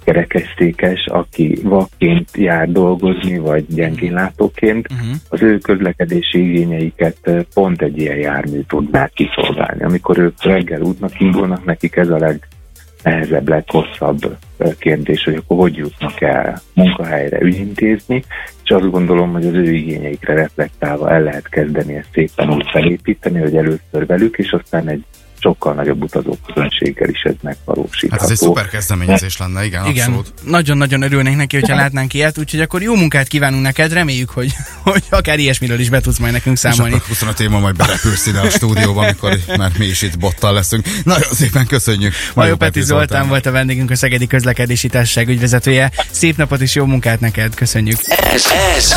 kerekesszékes, 0.04 1.06
aki 1.06 1.58
vakként 1.62 2.28
jár 2.36 2.68
dolgozni, 2.72 3.38
vagy 3.38 3.64
gyengénlátóként, 3.68 4.88
Uh-huh. 4.90 5.16
az 5.28 5.42
ő 5.42 5.58
közlekedési 5.58 6.38
igényeiket 6.38 7.16
eh, 7.22 7.40
pont 7.54 7.82
egy 7.82 7.98
ilyen 7.98 8.16
jármű 8.16 8.60
tudná 8.68 9.06
kiszolgálni. 9.06 9.82
Amikor 9.82 10.18
ők 10.18 10.42
reggel 10.42 10.80
útnak 10.80 11.20
indulnak, 11.20 11.64
nekik 11.64 11.96
ez 11.96 12.08
a 12.08 12.18
legnehezebb, 12.18 13.48
leghosszabb 13.48 14.36
eh, 14.58 14.70
kérdés, 14.78 15.24
hogy 15.24 15.34
akkor 15.34 15.56
hogy 15.56 15.76
jutnak 15.76 16.20
el 16.20 16.60
munkahelyre 16.74 17.40
ügyintézni, 17.40 18.24
és 18.64 18.70
azt 18.70 18.90
gondolom, 18.90 19.32
hogy 19.32 19.46
az 19.46 19.54
ő 19.54 19.72
igényeikre 19.72 20.34
reflektálva 20.34 21.10
el 21.10 21.22
lehet 21.22 21.48
kezdeni 21.48 21.94
ezt 21.94 22.08
szépen 22.12 22.52
úgy 22.52 22.66
felépíteni, 22.70 23.38
hogy 23.38 23.56
először 23.56 24.06
velük, 24.06 24.38
és 24.38 24.50
aztán 24.52 24.88
egy 24.88 25.04
sokkal 25.40 25.74
nagyobb 25.74 26.02
utazóközönséggel 26.02 27.08
is 27.08 27.22
ez 27.22 27.34
megvalósítható. 27.40 28.10
Hát 28.10 28.22
ez 28.22 28.30
egy 28.30 28.36
szuper 28.36 28.68
kezdeményezés 28.68 29.36
lenne, 29.36 29.64
igen, 29.64 29.86
Igen, 29.86 30.06
abszolút. 30.06 30.32
nagyon-nagyon 30.44 31.02
örülnénk 31.02 31.36
neki, 31.36 31.58
hogyha 31.58 31.76
látnánk 31.76 32.14
ilyet, 32.14 32.38
úgyhogy 32.38 32.60
akkor 32.60 32.82
jó 32.82 32.94
munkát 32.94 33.28
kívánunk 33.28 33.62
neked, 33.62 33.92
reméljük, 33.92 34.30
hogy, 34.30 34.52
hogy 34.82 35.02
akár 35.10 35.38
ilyesmiről 35.38 35.80
is 35.80 35.88
be 35.90 36.00
tudsz 36.00 36.18
majd 36.18 36.32
nekünk 36.32 36.54
És 36.54 36.60
számolni. 36.60 36.94
akkor 36.94 37.06
25 37.08 37.40
év 37.40 37.48
majd 37.48 37.76
berepülsz 37.76 38.26
ide 38.26 38.40
a 38.40 38.50
stúdióba, 38.50 39.02
amikor 39.02 39.38
már 39.56 39.70
mi 39.78 39.86
is 39.86 40.02
itt 40.02 40.18
bottal 40.18 40.52
leszünk. 40.52 40.86
Nagyon 41.04 41.32
szépen 41.32 41.66
köszönjük. 41.66 42.14
Majó 42.34 42.56
Peti 42.56 42.82
Zoltán 42.82 43.28
volt 43.28 43.46
a 43.46 43.50
vendégünk, 43.50 43.90
a 43.90 43.96
Szegedi 43.96 44.26
Közlekedési 44.26 44.88
Társaság 44.88 45.28
ügyvezetője. 45.28 45.90
Szép 46.10 46.36
napot 46.36 46.60
és 46.60 46.74
jó 46.74 46.84
munkát 46.84 47.20
neked, 47.20 47.54
köszönjük. 47.54 47.98
Ez, 48.06 48.44
ez 48.76 48.92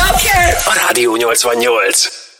a 0.64 0.86
Rádió 0.86 1.16
88. 1.16 2.33